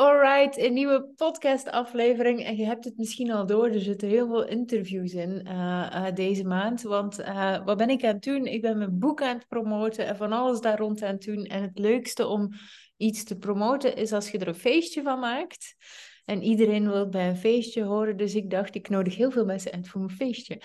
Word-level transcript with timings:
Alright, 0.00 0.58
een 0.58 0.72
nieuwe 0.72 1.12
podcast-aflevering. 1.16 2.44
En 2.44 2.56
je 2.56 2.64
hebt 2.64 2.84
het 2.84 2.96
misschien 2.96 3.30
al 3.30 3.46
door, 3.46 3.66
er 3.66 3.80
zitten 3.80 4.08
heel 4.08 4.26
veel 4.26 4.46
interviews 4.46 5.12
in 5.12 5.46
uh, 5.46 5.52
uh, 5.94 6.06
deze 6.14 6.44
maand. 6.44 6.82
Want 6.82 7.20
uh, 7.20 7.64
wat 7.64 7.76
ben 7.76 7.88
ik 7.90 8.04
aan 8.04 8.14
het 8.14 8.22
doen? 8.22 8.46
Ik 8.46 8.62
ben 8.62 8.78
mijn 8.78 8.98
boek 8.98 9.22
aan 9.22 9.36
het 9.36 9.48
promoten 9.48 10.06
en 10.06 10.16
van 10.16 10.32
alles 10.32 10.60
daar 10.60 10.78
rond 10.78 11.02
aan 11.02 11.14
het 11.14 11.22
doen. 11.22 11.44
En 11.44 11.62
het 11.62 11.78
leukste 11.78 12.26
om 12.26 12.52
iets 12.96 13.24
te 13.24 13.38
promoten 13.38 13.96
is 13.96 14.12
als 14.12 14.30
je 14.30 14.38
er 14.38 14.48
een 14.48 14.54
feestje 14.54 15.02
van 15.02 15.18
maakt. 15.18 15.76
En 16.24 16.42
iedereen 16.42 16.90
wil 16.90 17.08
bij 17.08 17.28
een 17.28 17.36
feestje 17.36 17.82
horen. 17.82 18.16
Dus 18.16 18.34
ik 18.34 18.50
dacht, 18.50 18.74
ik 18.74 18.88
nodig 18.88 19.16
heel 19.16 19.30
veel 19.30 19.44
mensen 19.44 19.72
uit 19.72 19.88
voor 19.88 20.00
mijn 20.00 20.16
feestje. 20.16 20.60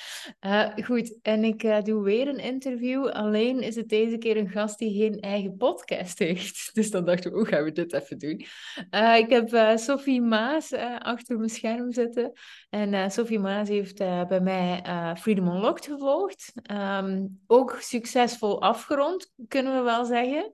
Uh, 0.46 0.70
goed, 0.84 1.20
en 1.22 1.44
ik 1.44 1.64
uh, 1.64 1.82
doe 1.82 2.04
weer 2.04 2.28
een 2.28 2.40
interview. 2.40 3.08
Alleen 3.08 3.62
is 3.62 3.76
het 3.76 3.90
deze 3.90 4.18
keer 4.18 4.38
een 4.38 4.50
gast 4.50 4.78
die 4.78 5.02
geen 5.02 5.20
eigen 5.20 5.58
podcast 5.58 6.20
heeft. 6.20 6.64
Dus 6.76 6.92
dan 6.92 7.06
dachten 7.06 7.32
we, 7.32 7.38
hoe 7.38 7.48
gaan 7.48 7.64
we 7.64 7.72
dit 7.72 7.94
even 7.94 8.18
doen? 8.18 8.46
Uh, 8.92 9.18
ik 9.18 9.30
heb 9.30 9.78
Sophie 9.80 10.22
Maas 10.22 10.74
achter 11.00 11.38
mijn 11.38 11.50
scherm 11.50 11.92
zitten. 11.92 12.32
En 12.70 13.12
Sophie 13.12 13.40
Maas 13.40 13.68
heeft 13.68 13.98
bij 14.28 14.40
mij 14.42 14.82
Freedom 15.18 15.48
Unlocked 15.48 15.86
gevolgd. 15.86 16.52
Um, 16.72 17.42
ook 17.48 17.78
succesvol 17.80 18.62
afgerond, 18.62 19.32
kunnen 19.48 19.76
we 19.76 19.82
wel 19.82 20.06
zeggen. 20.06 20.52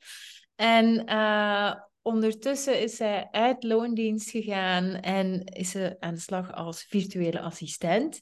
En 0.55 1.05
Ondertussen 2.01 2.81
is 2.81 2.95
zij 2.95 3.27
uit 3.31 3.63
loondienst 3.63 4.29
gegaan 4.29 4.95
en 4.95 5.43
is 5.43 5.69
ze 5.69 5.95
aan 5.99 6.13
de 6.13 6.19
slag 6.19 6.53
als 6.53 6.83
virtuele 6.83 7.39
assistent. 7.39 8.21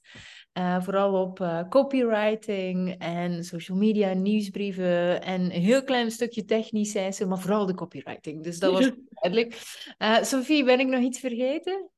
Uh, 0.54 0.84
vooral 0.84 1.22
op 1.22 1.40
uh, 1.40 1.68
copywriting 1.70 2.96
en 2.98 3.44
social 3.44 3.78
media, 3.78 4.14
nieuwsbrieven 4.14 5.22
en 5.22 5.42
een 5.42 5.52
heel 5.62 5.84
klein 5.84 6.12
stukje 6.12 6.46
technisch 6.46 6.92
zijn 6.92 7.14
ze, 7.14 7.26
maar 7.26 7.40
vooral 7.40 7.66
de 7.66 7.74
copywriting. 7.74 8.44
Dus 8.44 8.60
dat 8.60 8.72
was 8.72 8.92
duidelijk. 9.22 9.62
Uh, 9.98 10.24
Sophie, 10.24 10.64
ben 10.64 10.80
ik 10.80 10.88
nog 10.88 11.02
iets 11.02 11.20
vergeten? 11.20 11.90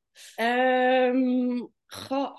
Um, 0.41 1.71
goh. 1.85 2.35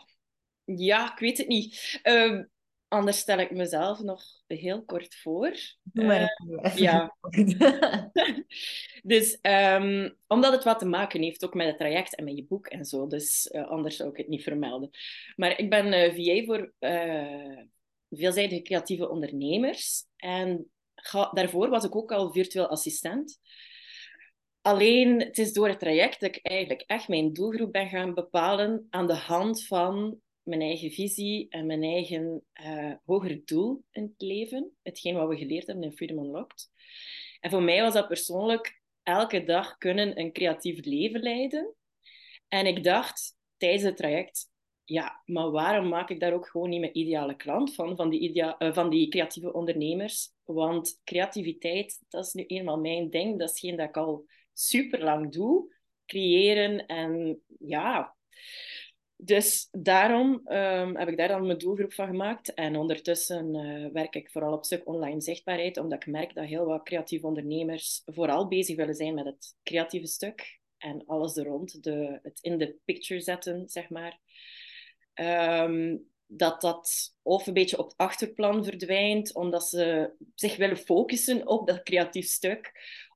Ja, 0.65 1.13
ik 1.13 1.19
weet 1.19 1.39
het 1.39 1.49
niet. 1.49 2.01
Um, 2.03 2.51
Anders 2.93 3.19
stel 3.19 3.39
ik 3.39 3.51
mezelf 3.51 4.01
nog 4.01 4.23
heel 4.47 4.85
kort 4.85 5.15
voor. 5.15 5.53
Uh, 5.93 6.27
ja. 6.75 7.17
dus 9.13 9.39
um, 9.43 10.17
omdat 10.27 10.53
het 10.53 10.65
wat 10.65 10.79
te 10.79 10.87
maken 10.87 11.23
heeft 11.23 11.45
ook 11.45 11.55
met 11.55 11.67
het 11.67 11.79
traject 11.79 12.15
en 12.15 12.25
met 12.25 12.37
je 12.37 12.45
boek 12.45 12.67
en 12.67 12.85
zo. 12.85 13.07
Dus 13.07 13.51
uh, 13.53 13.69
anders 13.69 13.97
zou 13.97 14.11
ik 14.11 14.17
het 14.17 14.29
niet 14.29 14.43
vermelden. 14.43 14.91
Maar 15.37 15.59
ik 15.59 15.71
ben 15.71 15.93
eh, 15.93 16.15
VA 16.15 16.45
voor 16.45 16.73
veelzijdige 18.11 18.63
creatieve 18.63 19.09
ondernemers. 19.09 20.05
En 20.17 20.71
ga, 20.95 21.31
daarvoor 21.33 21.69
was 21.69 21.85
ik 21.85 21.97
ook 21.97 22.13
al 22.13 22.33
virtueel 22.33 22.69
assistent. 22.69 23.39
Alleen, 24.61 25.21
het 25.21 25.39
is 25.39 25.53
door 25.53 25.69
het 25.69 25.79
traject 25.79 26.21
dat 26.21 26.37
ik 26.37 26.47
eigenlijk 26.47 26.85
echt 26.87 27.09
mijn 27.09 27.33
doelgroep 27.33 27.73
ben 27.73 27.89
gaan 27.89 28.15
bepalen 28.15 28.87
aan 28.91 29.07
de 29.07 29.17
hand 29.17 29.67
van 29.67 30.21
mijn 30.43 30.61
eigen 30.61 30.91
visie 30.91 31.47
en 31.49 31.67
mijn 31.67 31.83
eigen 31.83 32.43
uh, 32.67 32.93
hoger 33.05 33.45
doel 33.45 33.85
in 33.91 34.03
het 34.03 34.21
leven. 34.23 34.73
Hetgeen 34.83 35.15
wat 35.15 35.29
we 35.29 35.37
geleerd 35.37 35.67
hebben 35.67 35.85
in 35.85 35.93
Freedom 35.93 36.19
Unlocked. 36.25 36.71
En 37.41 37.51
voor 37.51 37.63
mij 37.63 37.83
was 37.83 37.95
dat 37.95 38.09
persoonlijk 38.09 38.81
elke 39.03 39.45
dag 39.45 39.79
kunnen 39.79 40.19
een 40.19 40.33
creatief 40.33 40.85
leven 40.85 41.21
leiden. 41.21 41.75
En 42.49 42.67
ik 42.67 42.85
dacht 42.85 43.37
tijdens 43.57 43.83
het 43.83 43.97
traject, 43.97 44.51
ja, 44.85 45.23
maar 45.25 45.51
waarom 45.51 45.89
maak 45.89 46.11
ik 46.11 46.21
daar 46.21 46.33
ook 46.33 46.49
gewoon 46.49 46.69
niet 46.69 46.81
mijn 46.81 46.99
ideale 46.99 47.37
klant 47.37 47.75
van, 47.75 47.97
van 47.97 48.11
die, 48.11 48.35
uh, 48.35 48.55
van 48.59 48.91
die 48.91 49.09
creatieve 49.09 49.53
ondernemers? 49.53 50.33
Want 50.45 51.01
creativiteit, 51.05 52.05
dat 52.09 52.27
is 52.27 52.33
nu 52.33 52.47
eenmaal 52.47 52.79
mijn 52.79 53.11
ding. 53.11 53.39
Dat 53.39 53.51
is 53.51 53.61
geen 53.61 53.77
dat 53.77 53.89
ik 53.89 53.97
al 53.97 54.27
super 54.53 55.05
lang 55.05 55.33
doe. 55.33 55.75
Creëren 56.07 56.87
en 56.87 57.43
ja, 57.59 58.17
dus 59.25 59.69
daarom 59.71 60.41
um, 60.45 60.97
heb 60.97 61.09
ik 61.09 61.17
daar 61.17 61.29
dan 61.29 61.47
mijn 61.47 61.59
doelgroep 61.59 61.93
van 61.93 62.07
gemaakt. 62.07 62.55
En 62.55 62.77
ondertussen 62.77 63.55
uh, 63.55 63.93
werk 63.93 64.15
ik 64.15 64.31
vooral 64.31 64.53
op 64.53 64.65
stuk 64.65 64.87
online 64.87 65.21
zichtbaarheid, 65.21 65.77
omdat 65.77 66.03
ik 66.03 66.13
merk 66.13 66.35
dat 66.35 66.45
heel 66.45 66.67
wat 66.67 66.83
creatieve 66.83 67.27
ondernemers 67.27 68.03
vooral 68.05 68.49
bezig 68.49 68.77
willen 68.77 68.95
zijn 68.95 69.15
met 69.15 69.25
het 69.25 69.57
creatieve 69.63 70.07
stuk 70.07 70.61
en 70.79 71.07
alles 71.07 71.37
er 71.37 71.45
rond, 71.45 71.83
de, 71.83 72.19
het 72.23 72.39
in 72.41 72.59
de 72.59 72.77
picture 72.85 73.21
zetten, 73.21 73.69
zeg 73.69 73.89
maar. 73.89 74.21
Um, 75.15 76.11
dat 76.27 76.61
dat 76.61 77.15
of 77.23 77.47
een 77.47 77.53
beetje 77.53 77.79
op 77.79 77.85
het 77.85 77.97
achterplan 77.97 78.65
verdwijnt, 78.65 79.35
omdat 79.35 79.69
ze 79.69 80.13
zich 80.35 80.57
willen 80.57 80.77
focussen 80.77 81.47
op 81.49 81.67
dat 81.67 81.83
creatief 81.83 82.27
stuk, 82.27 82.73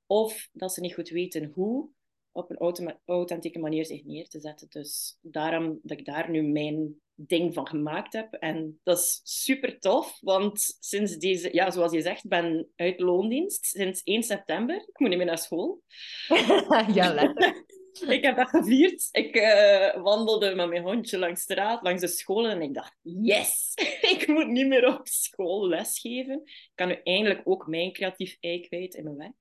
of 0.07 0.49
dat 0.53 0.73
ze 0.73 0.81
niet 0.81 0.95
goed 0.95 1.09
weten 1.09 1.45
hoe 1.45 1.89
op 2.37 2.51
een 2.51 2.97
authentieke 3.05 3.59
manier 3.59 3.87
zich 3.87 4.05
neer 4.05 4.29
te 4.29 4.41
zetten. 4.41 4.67
Dus 4.71 5.19
daarom 5.21 5.79
dat 5.83 5.99
ik 5.99 6.05
daar 6.05 6.31
nu 6.31 6.43
mijn 6.43 7.01
ding 7.15 7.55
van 7.55 7.67
gemaakt 7.67 8.13
heb. 8.13 8.33
En 8.33 8.81
dat 8.83 8.99
is 8.99 9.21
super 9.23 9.79
tof, 9.79 10.19
want 10.21 10.77
sinds 10.81 11.17
deze, 11.17 11.55
ja, 11.55 11.71
zoals 11.71 11.93
je 11.93 12.01
zegt, 12.01 12.29
ben 12.29 12.69
uit 12.77 13.01
loondienst 13.01 13.65
sinds 13.65 14.03
1 14.03 14.23
september. 14.23 14.77
Ik 14.77 14.99
moet 14.99 15.09
niet 15.09 15.19
meer 15.19 15.27
naar 15.27 15.39
school. 15.39 15.83
ja, 16.95 17.15
lekker. 17.15 17.65
ik 18.17 18.25
heb 18.25 18.37
dat 18.37 18.49
gevierd. 18.49 19.09
Ik 19.13 19.37
uh, 19.37 20.03
wandelde 20.03 20.55
met 20.55 20.69
mijn 20.69 20.83
hondje 20.83 21.19
langs 21.19 21.47
de 21.47 21.53
straat, 21.53 21.83
langs 21.83 22.01
de 22.01 22.07
scholen 22.07 22.51
en 22.51 22.63
ik 22.63 22.75
dacht, 22.75 22.97
yes, 23.03 23.73
ik 24.15 24.27
moet 24.27 24.49
niet 24.49 24.67
meer 24.67 24.99
op 24.99 25.09
school 25.09 25.69
lesgeven. 25.69 26.41
Ik 26.45 26.73
kan 26.75 26.89
nu 26.89 27.01
eindelijk 27.03 27.41
ook 27.45 27.67
mijn 27.67 27.93
creatief 27.93 28.37
ei 28.41 28.61
kwijt 28.61 28.95
in 28.95 29.05
mijn 29.05 29.17
werk. 29.17 29.35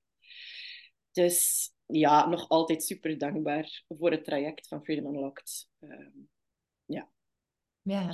Dus 1.12 1.70
ja, 1.86 2.28
nog 2.28 2.48
altijd 2.48 2.84
super 2.84 3.18
dankbaar 3.18 3.84
voor 3.88 4.10
het 4.10 4.24
traject 4.24 4.68
van 4.68 4.84
Freedom 4.84 5.14
Unlocked. 5.14 5.68
Uh, 5.80 6.06
ja. 6.84 7.08
Ja. 7.82 8.10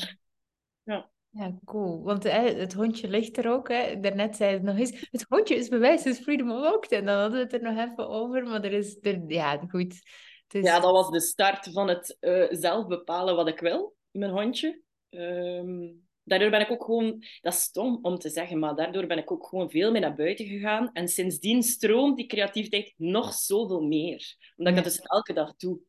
Ja. 0.83 1.11
Ja, 1.35 1.59
cool. 1.65 2.03
Want 2.03 2.23
hè, 2.23 2.55
het 2.55 2.73
hondje 2.73 3.09
ligt 3.09 3.37
er 3.37 3.51
ook. 3.51 3.69
Hè. 3.69 4.01
Daarnet 4.01 4.37
zei 4.37 4.53
het 4.53 4.63
nog 4.63 4.77
eens. 4.77 5.09
Het 5.11 5.25
hondje 5.29 5.55
is 5.55 5.69
bewijs, 5.69 6.07
is 6.07 6.19
Freedom 6.19 6.51
Unlocked. 6.51 6.93
En 6.93 7.05
dan 7.05 7.19
hadden 7.19 7.39
we 7.39 7.45
het 7.45 7.53
er 7.53 7.73
nog 7.73 7.91
even 7.91 8.09
over. 8.09 8.43
Maar 8.43 8.65
er 8.65 8.73
is... 8.73 8.99
Er, 9.01 9.23
ja, 9.27 9.59
goed. 9.69 10.03
Is... 10.49 10.65
Ja, 10.65 10.81
dat 10.81 10.93
was 10.93 11.11
de 11.11 11.21
start 11.21 11.73
van 11.73 11.89
het 11.89 12.17
uh, 12.21 12.47
zelf 12.51 12.87
bepalen 12.87 13.37
wat 13.37 13.49
ik 13.49 13.61
wil. 13.61 13.97
Mijn 14.11 14.31
hondje. 14.31 14.83
Um, 15.11 16.09
daardoor 16.25 16.51
ben 16.51 16.61
ik 16.61 16.71
ook 16.71 16.85
gewoon, 16.85 17.25
dat 17.41 17.53
is 17.53 17.61
stom 17.61 17.99
om 18.03 18.19
te 18.19 18.29
zeggen, 18.29 18.59
maar 18.59 18.75
daardoor 18.75 19.07
ben 19.07 19.19
ik 19.19 19.31
ook 19.33 19.47
gewoon 19.47 19.71
veel 19.71 19.91
meer 19.91 20.01
naar 20.01 20.15
buiten 20.15 20.47
gegaan. 20.47 20.93
En 20.93 21.09
sindsdien 21.09 21.63
stroomt 21.63 22.17
die 22.17 22.27
creativiteit 22.27 22.95
nog 22.97 23.33
zoveel 23.33 23.81
meer. 23.81 24.37
Omdat 24.57 24.77
ik 24.77 24.85
dat 24.85 24.93
dus 24.93 25.03
elke 25.03 25.33
dag 25.33 25.57
doe. 25.57 25.81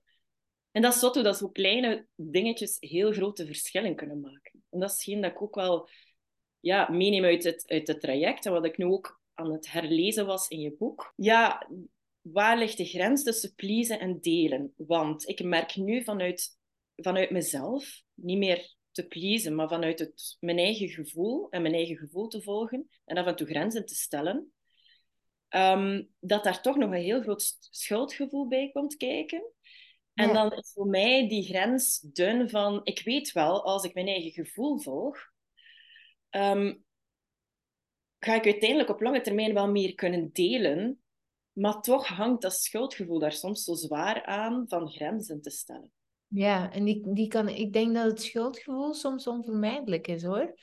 En 0.71 0.81
dat 0.81 0.93
is 0.93 0.99
zo 0.99 1.11
dat 1.21 1.37
zo 1.37 1.49
kleine 1.49 2.07
dingetjes 2.15 2.77
heel 2.79 3.11
grote 3.11 3.45
verschillen 3.45 3.95
kunnen 3.95 4.19
maken. 4.19 4.63
En 4.69 4.79
dat 4.79 4.91
is 4.91 5.03
geen 5.03 5.21
dat 5.21 5.31
ik 5.31 5.41
ook 5.41 5.55
wel 5.55 5.89
ja, 6.59 6.91
meeneem 6.91 7.23
uit 7.23 7.43
het, 7.43 7.63
uit 7.67 7.87
het 7.87 8.01
traject. 8.01 8.45
En 8.45 8.51
wat 8.51 8.65
ik 8.65 8.77
nu 8.77 8.85
ook 8.85 9.21
aan 9.33 9.51
het 9.51 9.71
herlezen 9.71 10.25
was 10.25 10.47
in 10.47 10.59
je 10.59 10.75
boek. 10.77 11.13
Ja, 11.15 11.69
waar 12.21 12.57
ligt 12.57 12.77
de 12.77 12.85
grens 12.85 13.23
tussen 13.23 13.55
pleasen 13.55 13.99
en 13.99 14.19
delen? 14.19 14.73
Want 14.77 15.27
ik 15.27 15.43
merk 15.43 15.75
nu 15.75 16.03
vanuit, 16.03 16.57
vanuit 16.95 17.29
mezelf, 17.29 18.01
niet 18.13 18.37
meer 18.37 18.75
te 18.93 19.07
pleasen, 19.07 19.55
maar 19.55 19.67
vanuit 19.67 19.99
het, 19.99 20.37
mijn 20.39 20.57
eigen 20.57 20.89
gevoel 20.89 21.49
en 21.49 21.61
mijn 21.61 21.73
eigen 21.73 21.97
gevoel 21.97 22.27
te 22.27 22.41
volgen 22.41 22.89
en 23.05 23.17
af 23.17 23.25
en 23.25 23.35
toe 23.35 23.47
grenzen 23.47 23.85
te 23.85 23.95
stellen, 23.95 24.53
um, 25.49 26.09
dat 26.19 26.43
daar 26.43 26.61
toch 26.61 26.77
nog 26.77 26.91
een 26.91 27.01
heel 27.01 27.21
groot 27.21 27.57
schuldgevoel 27.59 28.47
bij 28.47 28.69
komt 28.71 28.97
kijken. 28.97 29.51
En 30.13 30.33
dan 30.33 30.51
is 30.53 30.71
voor 30.73 30.87
mij 30.87 31.27
die 31.27 31.43
grens 31.43 31.99
dun 31.99 32.49
van, 32.49 32.81
ik 32.83 33.01
weet 33.03 33.31
wel, 33.31 33.63
als 33.63 33.83
ik 33.83 33.93
mijn 33.93 34.07
eigen 34.07 34.31
gevoel 34.31 34.79
volg, 34.79 35.17
um, 36.29 36.85
ga 38.19 38.35
ik 38.35 38.45
uiteindelijk 38.45 38.89
op 38.89 39.01
lange 39.01 39.21
termijn 39.21 39.53
wel 39.53 39.71
meer 39.71 39.95
kunnen 39.95 40.29
delen, 40.33 41.01
maar 41.51 41.81
toch 41.81 42.07
hangt 42.07 42.41
dat 42.41 42.53
schuldgevoel 42.53 43.19
daar 43.19 43.33
soms 43.33 43.63
zo 43.63 43.73
zwaar 43.73 44.25
aan 44.25 44.65
van 44.67 44.89
grenzen 44.89 45.41
te 45.41 45.49
stellen. 45.49 45.91
Ja, 46.35 46.71
en 46.71 46.83
die, 46.83 47.13
die 47.13 47.27
kan, 47.27 47.47
ik 47.47 47.73
denk 47.73 47.93
dat 47.95 48.05
het 48.05 48.21
schuldgevoel 48.21 48.93
soms 48.93 49.27
onvermijdelijk 49.27 50.07
is 50.07 50.23
hoor. 50.23 50.53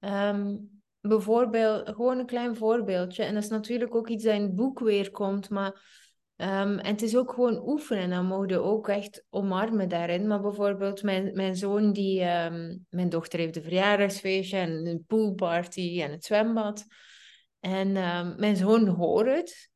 Um, 0.00 0.70
bijvoorbeeld, 1.00 1.88
gewoon 1.88 2.18
een 2.18 2.26
klein 2.26 2.56
voorbeeldje. 2.56 3.22
En 3.22 3.34
dat 3.34 3.42
is 3.42 3.48
natuurlijk 3.48 3.94
ook 3.94 4.08
iets 4.08 4.24
dat 4.24 4.34
in 4.34 4.42
het 4.42 4.54
boek 4.54 4.78
weer 4.78 5.10
komt. 5.10 5.50
Maar, 5.50 5.82
en 6.36 6.86
het 6.86 7.02
is 7.02 7.16
ook 7.16 7.32
gewoon 7.32 7.68
oefenen. 7.68 8.02
En 8.02 8.10
dan 8.10 8.26
mogen 8.26 8.48
je 8.48 8.58
ook 8.58 8.88
echt 8.88 9.24
omarmen 9.30 9.88
daarin. 9.88 10.26
Maar 10.26 10.40
bijvoorbeeld 10.40 11.02
mijn, 11.02 11.30
mijn 11.34 11.56
zoon, 11.56 11.92
die, 11.92 12.20
um, 12.24 12.86
mijn 12.88 13.08
dochter 13.08 13.38
heeft 13.38 13.56
een 13.56 13.62
verjaardagsfeestje 13.62 14.56
en 14.56 14.86
een 14.86 15.04
poolparty 15.06 16.00
en 16.02 16.10
het 16.10 16.24
zwembad. 16.24 16.86
En 17.60 17.92
mijn 18.36 18.56
zoon 18.56 18.86
hoort 18.86 19.36
het. 19.36 19.70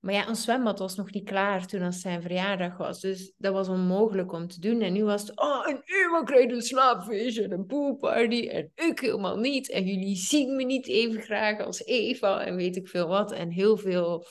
Maar 0.00 0.14
ja, 0.14 0.28
een 0.28 0.36
zwembad 0.36 0.78
was 0.78 0.96
nog 0.96 1.10
niet 1.10 1.24
klaar 1.24 1.66
toen 1.66 1.82
als 1.82 2.00
zijn 2.00 2.22
verjaardag 2.22 2.76
was. 2.76 3.00
Dus 3.00 3.32
dat 3.36 3.52
was 3.52 3.68
onmogelijk 3.68 4.32
om 4.32 4.48
te 4.48 4.60
doen. 4.60 4.80
En 4.80 4.92
nu 4.92 5.04
was 5.04 5.20
het, 5.22 5.38
oh, 5.38 5.68
en 5.68 5.82
Eva 5.84 6.22
krijgt 6.22 6.52
een 6.52 6.62
slaapfeestje 6.62 7.42
en 7.42 7.52
een 7.52 7.66
poolparty. 7.66 8.48
En 8.48 8.72
ik 8.74 9.00
helemaal 9.00 9.36
niet. 9.36 9.70
En 9.70 9.84
jullie 9.84 10.16
zien 10.16 10.56
me 10.56 10.64
niet 10.64 10.86
even 10.86 11.22
graag 11.22 11.60
als 11.60 11.84
Eva 11.84 12.44
en 12.44 12.56
weet 12.56 12.76
ik 12.76 12.88
veel 12.88 13.08
wat. 13.08 13.32
En 13.32 13.50
heel 13.50 13.76
veel 13.76 14.26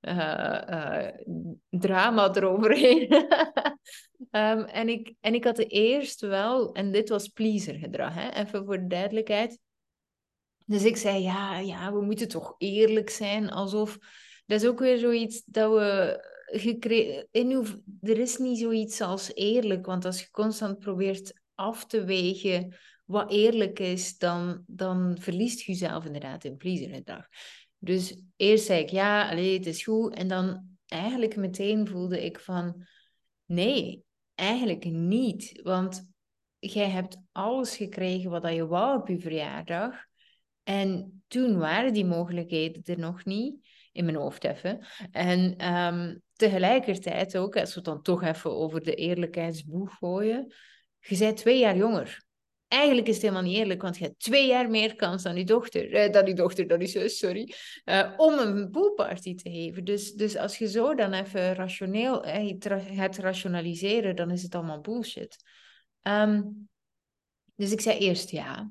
uh, 0.00 1.08
drama 1.70 2.34
eroverheen. 2.34 3.12
um, 4.30 4.64
en, 4.80 4.88
ik, 4.88 5.14
en 5.20 5.34
ik 5.34 5.44
had 5.44 5.56
de 5.56 5.66
eerst 5.66 6.20
wel, 6.20 6.72
en 6.72 6.92
dit 6.92 7.08
was 7.08 7.28
pleaser 7.28 7.74
gedrag, 7.74 8.14
hè? 8.14 8.30
even 8.30 8.64
voor 8.64 8.78
de 8.78 8.86
duidelijkheid. 8.86 9.58
Dus 10.66 10.84
ik 10.84 10.96
zei, 10.96 11.22
ja, 11.22 11.58
ja, 11.58 11.92
we 11.92 12.00
moeten 12.00 12.28
toch 12.28 12.54
eerlijk 12.58 13.10
zijn, 13.10 13.50
alsof... 13.50 13.98
Dat 14.50 14.62
is 14.62 14.68
ook 14.68 14.78
weer 14.78 14.98
zoiets 14.98 15.42
dat 15.44 15.72
we 15.72 16.18
gekregen... 16.46 17.28
Er 18.00 18.18
is 18.18 18.36
niet 18.36 18.58
zoiets 18.58 19.00
als 19.00 19.34
eerlijk, 19.34 19.86
want 19.86 20.04
als 20.04 20.20
je 20.20 20.30
constant 20.30 20.78
probeert 20.78 21.40
af 21.54 21.86
te 21.86 22.04
wegen 22.04 22.76
wat 23.04 23.30
eerlijk 23.30 23.78
is, 23.78 24.18
dan, 24.18 24.64
dan 24.66 25.16
verliest 25.20 25.60
je 25.60 25.72
jezelf 25.72 26.04
inderdaad 26.04 26.44
in 26.44 26.56
pleasergedrag. 26.56 27.26
Dus 27.78 28.22
eerst 28.36 28.64
zei 28.64 28.82
ik 28.82 28.88
ja, 28.88 29.30
allee, 29.30 29.56
het 29.56 29.66
is 29.66 29.84
goed. 29.84 30.14
En 30.14 30.28
dan 30.28 30.76
eigenlijk 30.86 31.36
meteen 31.36 31.86
voelde 31.86 32.24
ik 32.24 32.40
van 32.40 32.86
nee, 33.44 34.04
eigenlijk 34.34 34.84
niet. 34.84 35.60
Want 35.62 36.10
jij 36.58 36.88
hebt 36.88 37.16
alles 37.32 37.76
gekregen 37.76 38.30
wat 38.30 38.52
je 38.52 38.66
wou 38.66 39.00
op 39.00 39.08
je 39.08 39.18
verjaardag. 39.18 39.94
En 40.62 41.22
toen 41.26 41.58
waren 41.58 41.92
die 41.92 42.04
mogelijkheden 42.04 42.82
er 42.84 42.98
nog 42.98 43.24
niet, 43.24 43.68
in 43.92 44.04
mijn 44.04 44.16
hoofd 44.16 44.44
even. 44.44 44.86
En 45.10 45.66
um, 45.74 46.22
tegelijkertijd 46.32 47.36
ook, 47.36 47.56
als 47.56 47.68
we 47.68 47.74
het 47.74 47.84
dan 47.84 48.02
toch 48.02 48.22
even 48.22 48.50
over 48.50 48.82
de 48.82 48.94
eerlijkheidsboeg 48.94 49.96
gooien, 49.98 50.54
je 50.98 51.18
bent 51.18 51.36
twee 51.36 51.58
jaar 51.58 51.76
jonger. 51.76 52.28
Eigenlijk 52.68 53.08
is 53.08 53.14
het 53.14 53.22
helemaal 53.22 53.44
niet 53.44 53.56
eerlijk, 53.56 53.82
want 53.82 53.98
je 53.98 54.04
hebt 54.04 54.18
twee 54.18 54.46
jaar 54.46 54.70
meer 54.70 54.96
kans 54.96 55.22
dan 55.22 55.36
je 55.36 55.44
dochter, 55.44 55.92
eh, 55.92 56.12
dan 56.12 56.26
je 56.26 56.34
dochter, 56.34 56.66
dan 56.66 56.80
je 56.80 56.86
zus, 56.86 57.18
sorry, 57.18 57.54
uh, 57.84 58.12
om 58.16 58.38
een 58.38 58.70
poolparty 58.70 59.34
te 59.34 59.50
geven. 59.50 59.84
Dus, 59.84 60.12
dus 60.12 60.36
als 60.36 60.58
je 60.58 60.68
zo 60.68 60.94
dan 60.94 61.12
even 61.12 61.54
rationeel 61.54 62.24
eh, 62.24 62.56
gaat 62.96 63.16
rationaliseren, 63.16 64.16
dan 64.16 64.30
is 64.30 64.42
het 64.42 64.54
allemaal 64.54 64.80
bullshit. 64.80 65.36
Um, 66.02 66.68
dus 67.54 67.72
ik 67.72 67.80
zei 67.80 67.98
eerst 67.98 68.30
ja, 68.30 68.70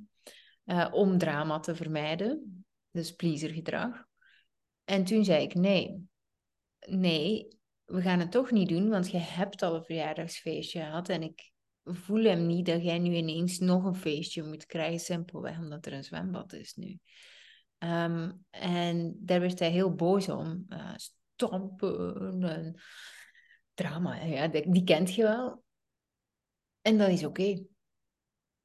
uh, 0.65 0.87
om 0.91 1.17
drama 1.17 1.59
te 1.59 1.75
vermijden, 1.75 2.63
dus 2.91 3.11
pleasergedrag. 3.11 4.07
En 4.89 5.03
toen 5.03 5.25
zei 5.25 5.43
ik 5.43 5.53
nee, 5.53 6.07
nee, 6.87 7.47
we 7.85 8.01
gaan 8.01 8.19
het 8.19 8.31
toch 8.31 8.51
niet 8.51 8.69
doen, 8.69 8.89
want 8.89 9.11
je 9.11 9.17
hebt 9.17 9.61
al 9.61 9.75
een 9.75 9.83
verjaardagsfeestje 9.83 10.79
gehad 10.79 11.09
en 11.09 11.21
ik 11.21 11.51
voel 11.83 12.23
hem 12.23 12.45
niet 12.45 12.65
dat 12.65 12.83
jij 12.83 12.99
nu 12.99 13.15
ineens 13.15 13.59
nog 13.59 13.83
een 13.83 13.95
feestje 13.95 14.43
moet 14.43 14.65
krijgen, 14.65 14.99
simpelweg 14.99 15.57
omdat 15.57 15.85
er 15.85 15.93
een 15.93 16.03
zwembad 16.03 16.53
is 16.53 16.75
nu. 16.75 16.99
Um, 17.77 18.45
en 18.49 19.17
daar 19.19 19.39
werd 19.39 19.59
hij 19.59 19.71
heel 19.71 19.93
boos 19.95 20.29
om. 20.29 20.65
Uh, 20.69 20.93
stampen 20.95 22.43
en 22.43 22.81
drama, 23.73 24.23
ja, 24.23 24.47
die, 24.47 24.71
die 24.71 24.83
kent 24.83 25.13
je 25.13 25.23
wel. 25.23 25.63
En 26.81 26.97
dat 26.97 27.09
is 27.09 27.25
oké. 27.25 27.63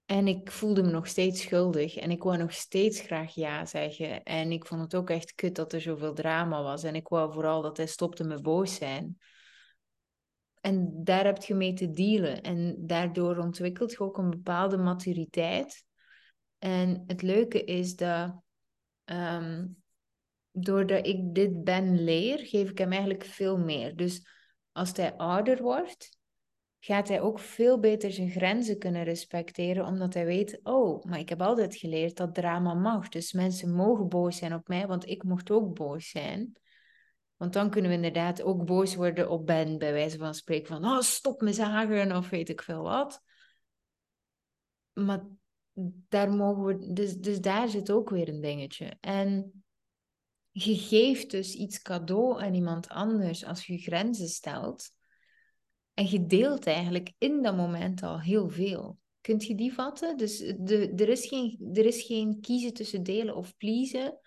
En 0.06 0.29
ik 0.29 0.51
voelde 0.51 0.83
me 0.83 0.91
nog 0.91 1.06
steeds 1.06 1.43
schuldig 1.43 1.97
en 1.97 2.11
ik 2.11 2.23
wou 2.23 2.37
nog 2.37 2.53
steeds 2.53 3.01
graag 3.01 3.35
ja 3.35 3.67
zeggen. 3.67 4.23
En 4.23 4.53
ik 4.53 4.67
vond 4.67 4.81
het 4.81 4.95
ook 4.95 5.11
echt 5.11 5.35
kut 5.35 5.55
dat 5.55 5.73
er 5.73 5.81
zoveel 5.81 6.15
drama 6.15 6.62
was. 6.62 6.83
En 6.83 6.95
ik 6.95 7.09
wou 7.09 7.33
vooral 7.33 7.62
dat 7.62 7.77
hij 7.77 7.87
stopte 7.87 8.25
met 8.25 8.43
boos 8.43 8.75
zijn. 8.75 9.19
En 10.61 11.05
daar 11.05 11.25
heb 11.25 11.43
je 11.43 11.55
mee 11.55 11.73
te 11.73 11.91
dealen. 11.91 12.43
En 12.43 12.77
daardoor 12.79 13.37
ontwikkelt 13.37 13.91
je 13.91 13.99
ook 13.99 14.19
een 14.19 14.31
bepaalde 14.31 14.77
maturiteit. 14.77 15.85
En 16.59 17.05
het 17.06 17.23
leuke 17.23 17.65
is 17.65 17.97
dat 17.97 18.43
um, 19.05 19.83
doordat 20.51 21.06
ik 21.06 21.35
dit 21.35 21.65
ben 21.65 22.05
leer, 22.05 22.39
geef 22.39 22.71
ik 22.71 22.79
hem 22.79 22.91
eigenlijk 22.91 23.25
veel 23.25 23.59
meer. 23.59 23.97
Dus 23.97 24.27
als 24.73 24.93
hij 24.97 25.17
ouder 25.17 25.62
wordt, 25.62 26.13
gaat 26.84 27.08
hij 27.08 27.20
ook 27.20 27.38
veel 27.38 27.78
beter 27.81 28.12
zijn 28.12 28.31
grenzen 28.31 28.78
kunnen 28.78 29.04
respecteren, 29.04 29.86
omdat 29.86 30.14
hij 30.14 30.25
weet, 30.25 30.60
oh, 30.62 31.04
maar 31.04 31.19
ik 31.19 31.28
heb 31.28 31.42
altijd 31.42 31.76
geleerd 31.76 32.16
dat 32.16 32.34
drama 32.34 32.75
mag. 32.75 33.08
Dus 33.08 33.32
mensen 33.32 33.75
mogen 33.75 34.08
boos 34.08 34.36
zijn 34.36 34.54
op 34.54 34.69
mij, 34.69 34.86
want 34.86 35.08
ik 35.08 35.22
mocht 35.22 35.50
ook 35.50 35.75
boos 35.75 36.08
zijn. 36.08 36.56
Want 37.36 37.52
dan 37.52 37.70
kunnen 37.70 37.90
we 37.90 37.96
inderdaad 37.96 38.42
ook 38.42 38.64
boos 38.64 38.94
worden 38.94 39.31
op 39.31 39.46
Ben, 39.46 39.78
bij 39.78 39.92
wijze 39.92 40.19
van 40.19 40.34
spreken 40.34 40.66
van, 40.66 40.84
oh, 40.84 41.00
stop 41.00 41.40
me 41.40 41.52
zagen 41.52 42.16
of 42.16 42.28
weet 42.28 42.48
ik 42.48 42.62
veel 42.62 42.82
wat. 42.82 43.22
Maar 44.92 45.26
daar 46.08 46.32
mogen 46.32 46.64
we, 46.64 46.92
dus, 46.92 47.16
dus 47.16 47.40
daar 47.40 47.69
zit 47.69 47.90
ook 47.90 48.10
weer 48.10 48.28
een 48.28 48.40
dingetje. 48.40 48.96
En 49.00 49.64
je 50.50 50.76
geeft 50.76 51.31
dus 51.31 51.54
iets 51.54 51.82
cadeau 51.82 52.42
aan 52.42 52.54
iemand 52.54 52.88
anders 52.88 53.44
als 53.44 53.66
je 53.66 53.78
grenzen 53.78 54.28
stelt. 54.28 54.94
En 55.94 56.11
je 56.11 56.26
deelt 56.26 56.67
eigenlijk 56.67 57.12
in 57.19 57.43
dat 57.43 57.56
moment 57.56 58.02
al 58.02 58.20
heel 58.20 58.49
veel. 58.49 58.99
Kunt 59.20 59.44
je 59.44 59.55
die 59.55 59.73
vatten? 59.73 60.17
Dus 60.17 60.38
de, 60.58 60.93
er, 60.96 61.08
is 61.08 61.26
geen, 61.26 61.70
er 61.73 61.87
is 61.87 62.02
geen 62.02 62.41
kiezen 62.41 62.75
tussen 62.75 63.02
delen 63.02 63.37
of 63.37 63.56
pleasen 63.56 64.19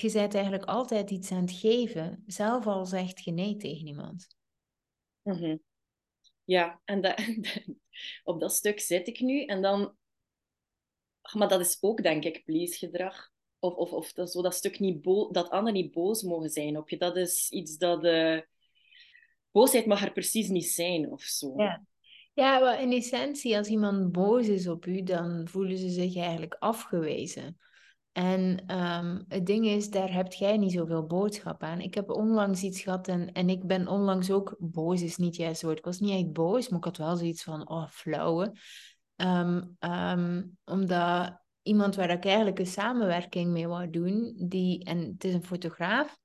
je 0.00 0.12
bent 0.12 0.34
eigenlijk 0.34 0.64
altijd 0.64 1.10
iets 1.10 1.30
aan 1.30 1.40
het 1.40 1.52
geven, 1.52 2.22
zelf 2.26 2.66
al 2.66 2.86
zegt 2.86 3.24
je 3.24 3.30
nee 3.30 3.56
tegen 3.56 3.86
iemand. 3.86 4.36
Mm 5.22 5.62
Ja, 6.44 6.80
en 6.84 7.00
dat, 7.00 7.24
op 8.24 8.40
dat 8.40 8.52
stuk 8.52 8.80
zit 8.80 9.08
ik 9.08 9.20
nu. 9.20 9.44
En 9.44 9.62
dan... 9.62 9.96
Maar 11.32 11.48
dat 11.48 11.60
is 11.60 11.78
ook, 11.80 12.02
denk 12.02 12.24
ik, 12.24 12.44
please-gedrag. 12.44 13.32
Of, 13.58 13.74
of, 13.74 13.92
of 13.92 14.12
dat, 14.12 14.32
zo 14.32 14.42
dat 14.42 14.54
stuk 14.54 14.78
niet 14.78 15.02
bo 15.02 15.30
dat 15.30 15.50
anderen 15.50 15.80
niet 15.80 15.92
boos 15.92 16.22
mogen 16.22 16.50
zijn 16.50 16.78
op 16.78 16.88
je. 16.88 16.96
Dat 16.96 17.16
is 17.16 17.50
iets 17.50 17.76
dat... 17.76 18.04
Uh... 18.04 18.40
Boosheid 19.54 19.86
mag 19.86 20.02
er 20.02 20.12
precies 20.12 20.48
niet 20.48 20.66
zijn, 20.66 21.10
of 21.10 21.22
zo. 21.22 21.52
Ja. 21.56 21.86
Ja, 22.32 22.76
in 22.76 22.92
essentie, 22.92 23.56
als 23.56 23.68
iemand 23.68 24.12
boos 24.12 24.46
is 24.46 24.68
op 24.68 24.86
u, 24.86 25.02
dan 25.02 25.48
voelen 25.48 25.78
ze 25.78 25.88
zich 25.88 26.16
eigenlijk 26.16 26.56
afgewezen. 26.58 27.58
En 28.12 28.62
ehm, 28.66 29.22
het 29.28 29.46
ding 29.46 29.66
is, 29.66 29.90
daar 29.90 30.12
hebt 30.12 30.38
jij 30.38 30.56
niet 30.56 30.72
zoveel 30.72 31.06
boodschap 31.06 31.62
aan. 31.62 31.80
Ik 31.80 31.94
heb 31.94 32.10
onlangs 32.10 32.62
iets 32.62 32.80
gehad 32.80 33.08
en, 33.08 33.32
en 33.32 33.48
ik 33.48 33.66
ben 33.66 33.88
onlangs 33.88 34.30
ook 34.30 34.56
boos, 34.58 35.02
is 35.02 35.16
niet 35.16 35.36
juist 35.36 35.62
woord. 35.62 35.78
Ik 35.78 35.84
was 35.84 36.00
niet 36.00 36.10
echt 36.10 36.32
boos, 36.32 36.68
maar 36.68 36.78
ik 36.78 36.84
had 36.84 36.96
wel 36.96 37.16
zoiets 37.16 37.42
van, 37.42 37.68
oh, 37.68 37.88
flauwe. 37.88 38.52
Ehm, 39.16 39.62
ehm, 39.78 40.42
omdat 40.64 41.40
iemand 41.62 41.94
waar 41.94 42.10
ik 42.10 42.24
eigenlijk 42.24 42.58
een 42.58 42.66
samenwerking 42.66 43.50
mee 43.50 43.68
wou 43.68 43.90
doen, 43.90 44.34
die, 44.48 44.84
en 44.84 44.98
het 44.98 45.24
is 45.24 45.34
een 45.34 45.44
fotograaf, 45.44 46.18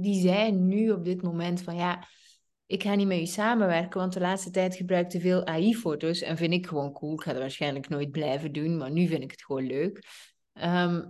die 0.00 0.20
zei 0.20 0.52
nu 0.52 0.90
op 0.90 1.04
dit 1.04 1.22
moment 1.22 1.62
van, 1.62 1.76
ja, 1.76 2.06
ik 2.66 2.82
ga 2.82 2.94
niet 2.94 3.06
met 3.06 3.18
je 3.18 3.26
samenwerken, 3.26 4.00
want 4.00 4.12
de 4.12 4.20
laatste 4.20 4.50
tijd 4.50 4.76
gebruik 4.76 5.08
te 5.08 5.20
veel 5.20 5.46
AI-foto's 5.46 6.20
en 6.20 6.36
vind 6.36 6.52
ik 6.52 6.66
gewoon 6.66 6.92
cool. 6.92 7.12
Ik 7.12 7.22
ga 7.22 7.32
dat 7.32 7.40
waarschijnlijk 7.40 7.88
nooit 7.88 8.10
blijven 8.10 8.52
doen, 8.52 8.76
maar 8.76 8.90
nu 8.90 9.06
vind 9.06 9.22
ik 9.22 9.30
het 9.30 9.44
gewoon 9.44 9.66
leuk. 9.66 10.02
Ehm, 10.52 11.08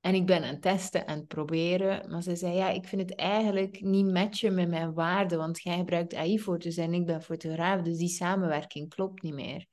en 0.00 0.14
ik 0.14 0.26
ben 0.26 0.42
aan 0.42 0.52
het 0.52 0.62
testen, 0.62 1.10
het 1.10 1.26
proberen. 1.26 2.10
Maar 2.10 2.22
ze 2.22 2.36
zei, 2.36 2.54
ja, 2.54 2.68
ik 2.68 2.86
vind 2.86 3.02
het 3.02 3.14
eigenlijk 3.14 3.80
niet 3.80 4.12
matchen 4.12 4.54
met 4.54 4.68
mijn 4.68 4.94
waarden, 4.94 5.38
want 5.38 5.62
jij 5.62 5.76
gebruikt 5.76 6.14
AI-foto's 6.14 6.76
en 6.76 6.94
ik 6.94 7.06
ben 7.06 7.22
fotograaf, 7.22 7.82
dus 7.82 7.98
die 7.98 8.08
samenwerking 8.08 8.88
klopt 8.88 9.22
niet 9.22 9.34
meer. 9.34 9.66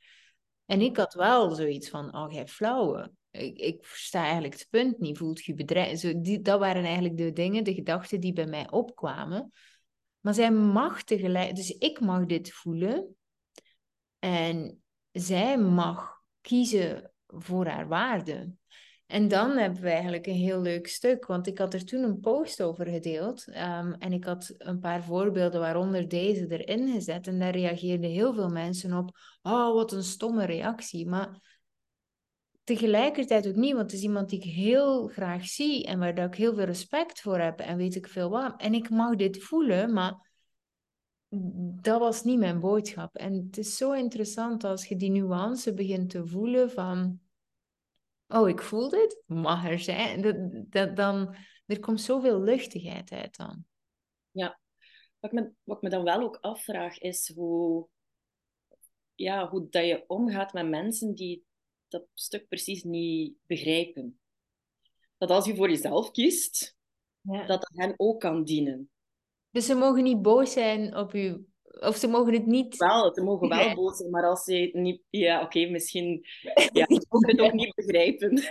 En 0.66 0.82
ik 0.82 0.98
had 0.98 1.14
wel 1.14 1.56
zoiets 1.56 1.90
van, 1.90 2.16
oh, 2.16 2.32
jij 2.32 2.48
flauwe. 2.48 3.12
Ik, 3.34 3.58
ik 3.58 3.86
versta 3.86 4.24
eigenlijk 4.24 4.54
het 4.54 4.68
punt 4.70 5.00
niet, 5.00 5.18
voelt 5.18 5.44
je 5.44 5.54
bedrijf... 5.54 6.00
Zo, 6.00 6.22
die, 6.22 6.42
dat 6.42 6.60
waren 6.60 6.84
eigenlijk 6.84 7.18
de 7.18 7.34
dingen, 7.34 7.64
de 7.64 7.74
gedachten 7.74 8.20
die 8.20 8.34
bij 8.34 8.46
mij 8.46 8.72
opkwamen. 8.72 9.52
Maar 10.20 10.34
zij 10.34 10.52
mag 10.52 11.04
tegelijk, 11.04 11.56
dus 11.56 11.70
ik 11.70 12.00
mag 12.00 12.26
dit 12.26 12.52
voelen. 12.52 13.16
En 14.20 14.84
zij 15.12 15.58
mag 15.58 16.22
kiezen 16.42 17.12
voor 17.28 17.66
haar 17.66 17.88
waarde. 17.88 18.54
En 19.06 19.28
dan 19.28 19.58
hebben 19.58 19.82
we 19.82 19.90
eigenlijk 19.90 20.28
een 20.28 20.34
heel 20.34 20.62
leuk 20.62 20.88
stuk, 20.88 21.26
want 21.26 21.48
ik 21.48 21.58
had 21.58 21.74
er 21.74 21.86
toen 21.86 22.04
een 22.04 22.20
post 22.20 22.62
over 22.62 22.88
gedeeld 22.88 23.48
ehm, 23.48 23.92
en 23.92 24.14
ik 24.14 24.24
had 24.24 24.54
een 24.58 24.80
paar 24.80 25.04
voorbeelden, 25.04 25.60
waaronder 25.60 26.08
deze, 26.08 26.48
erin 26.48 26.92
gezet. 26.92 27.28
En 27.28 27.40
daar 27.40 27.56
reageerden 27.56 28.10
heel 28.10 28.34
veel 28.34 28.50
mensen 28.50 28.98
op, 28.98 29.18
oh, 29.42 29.74
wat 29.74 29.92
een 29.92 30.04
stomme 30.04 30.46
reactie. 30.46 31.08
Maar 31.08 31.53
tegelijkertijd 32.64 33.48
ook 33.48 33.56
niet, 33.56 33.74
want 33.74 33.84
het 33.84 33.94
is 33.94 34.04
iemand 34.04 34.30
die 34.30 34.40
ik 34.40 34.52
heel 34.52 35.08
graag 35.08 35.46
zie 35.46 35.86
en 35.86 36.00
waar 36.00 36.18
ik 36.18 36.36
heel 36.36 36.54
veel 36.54 36.66
respect 36.66 37.22
voor 37.22 37.40
heb 37.40 37.60
en 37.60 37.78
weet 37.78 37.96
ik 37.96 38.08
veel 38.08 38.30
wat. 38.30 38.62
En 38.62 38.74
ik 38.74 38.90
mag 38.90 39.16
dit 39.16 39.44
voelen, 39.44 39.94
maar 39.94 40.32
dat 41.82 42.00
was 42.00 42.24
niet 42.24 42.40
mijn 42.40 42.60
boodschap. 42.60 43.16
En 43.16 43.34
het 43.34 43.58
is 43.58 43.78
zo 43.78 43.92
interessant 43.92 44.64
als 44.64 44.86
je 44.86 44.96
die 44.96 45.12
nuance 45.12 45.74
begint 45.74 46.10
te 46.10 46.28
voelen 46.28 46.72
van, 46.72 47.20
oh, 48.28 48.50
ik 48.50 48.62
voel 48.62 48.90
dit, 48.90 49.24
mag 49.26 49.66
er 49.70 49.80
zijn. 49.80 50.22
Dat, 50.22 50.36
dat, 50.72 50.96
dan, 50.96 51.36
er 51.66 51.80
komt 51.80 52.02
zoveel 52.02 52.42
luchtigheid 52.42 53.12
uit 53.12 53.38
dan. 53.38 53.66
Ja, 54.32 54.60
wat 55.20 55.32
ik 55.32 55.40
me, 55.40 55.52
wat 55.64 55.82
me 55.82 55.90
dan 55.90 56.04
wel 56.04 56.22
ook 56.22 56.38
afvraag 56.42 56.98
is 57.00 57.34
hoe, 57.34 57.88
ja, 59.16 59.50
hoe 59.50 59.68
dat 59.70 59.86
je 59.86 60.04
omgaat 60.08 60.54
met 60.54 60.70
mensen 60.70 61.14
die 61.14 61.46
dat 61.94 62.08
stuk 62.14 62.48
precies 62.48 62.84
niet 62.84 63.34
begrijpen. 63.46 64.20
Dat 65.18 65.30
als 65.30 65.46
je 65.46 65.56
voor 65.56 65.70
jezelf 65.70 66.12
kiest, 66.12 66.76
dat 67.22 67.48
dat 67.48 67.70
hen 67.74 67.94
ook 67.98 68.20
kan 68.20 68.44
dienen. 68.44 68.90
Dus 69.52 69.66
ze 69.66 69.76
mogen 69.76 70.04
niet 70.04 70.22
boos 70.22 70.52
zijn 70.52 70.98
op 70.98 71.14
u, 71.14 71.46
of 71.64 71.96
ze 71.96 72.08
mogen 72.08 72.34
het 72.34 72.46
niet... 72.46 72.78
Wel, 72.78 73.14
ze 73.14 73.22
mogen 73.22 73.50
wel 73.50 73.74
boos 73.76 73.98
zijn, 73.98 74.10
maar 74.10 74.26
als 74.26 74.44
ze 74.44 74.70
niet... 74.74 75.02
Ja, 75.10 75.42
oké, 75.42 75.66
misschien... 75.66 76.26
Ja, 76.74 76.86
ze 76.88 77.06
mogen 77.10 77.30
het 77.30 77.40
ook 77.40 77.54
niet 77.54 77.76
begrijpen. 77.76 78.44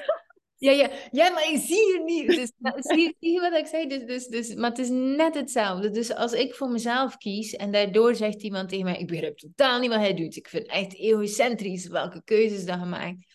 Ja, 0.62 0.70
ja, 0.70 0.90
ja, 1.10 1.30
maar 1.30 1.50
ik 1.50 1.60
zie 1.60 1.92
je 1.92 2.02
niet. 2.04 2.26
Dus, 2.26 2.52
zie, 2.76 3.16
zie 3.20 3.32
je 3.32 3.40
wat 3.40 3.54
ik 3.54 3.66
zei? 3.66 3.86
Dus, 3.86 4.04
dus, 4.04 4.26
dus, 4.26 4.54
maar 4.54 4.70
het 4.70 4.78
is 4.78 4.88
net 4.90 5.34
hetzelfde. 5.34 5.90
Dus 5.90 6.14
als 6.14 6.32
ik 6.32 6.54
voor 6.54 6.68
mezelf 6.68 7.16
kies 7.16 7.56
en 7.56 7.72
daardoor 7.72 8.14
zegt 8.14 8.42
iemand 8.42 8.68
tegen 8.68 8.84
mij: 8.84 8.98
Ik 8.98 9.06
begrijp 9.06 9.38
totaal 9.38 9.80
niet 9.80 9.90
wat 9.90 9.98
hij 9.98 10.14
doet. 10.14 10.36
Ik 10.36 10.48
vind 10.48 10.62
het 10.62 10.72
echt 10.72 10.94
egocentrisch 10.94 11.86
welke 11.86 12.22
keuzes 12.24 12.64
dat 12.64 12.80
je 12.80 12.86
maakt. 12.86 13.31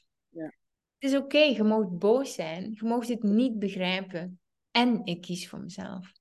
Het 0.99 1.11
is 1.11 1.17
oké, 1.17 1.37
je 1.37 1.63
mag 1.63 1.89
boos 1.89 2.33
zijn. 2.33 2.71
Je 2.79 2.85
mag 2.85 3.07
het 3.07 3.23
niet 3.23 3.59
begrijpen. 3.59 4.39
En 4.71 5.05
ik 5.05 5.21
kies 5.21 5.49
voor 5.49 5.59
mezelf. 5.59 6.11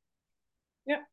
Ja, 0.82 1.08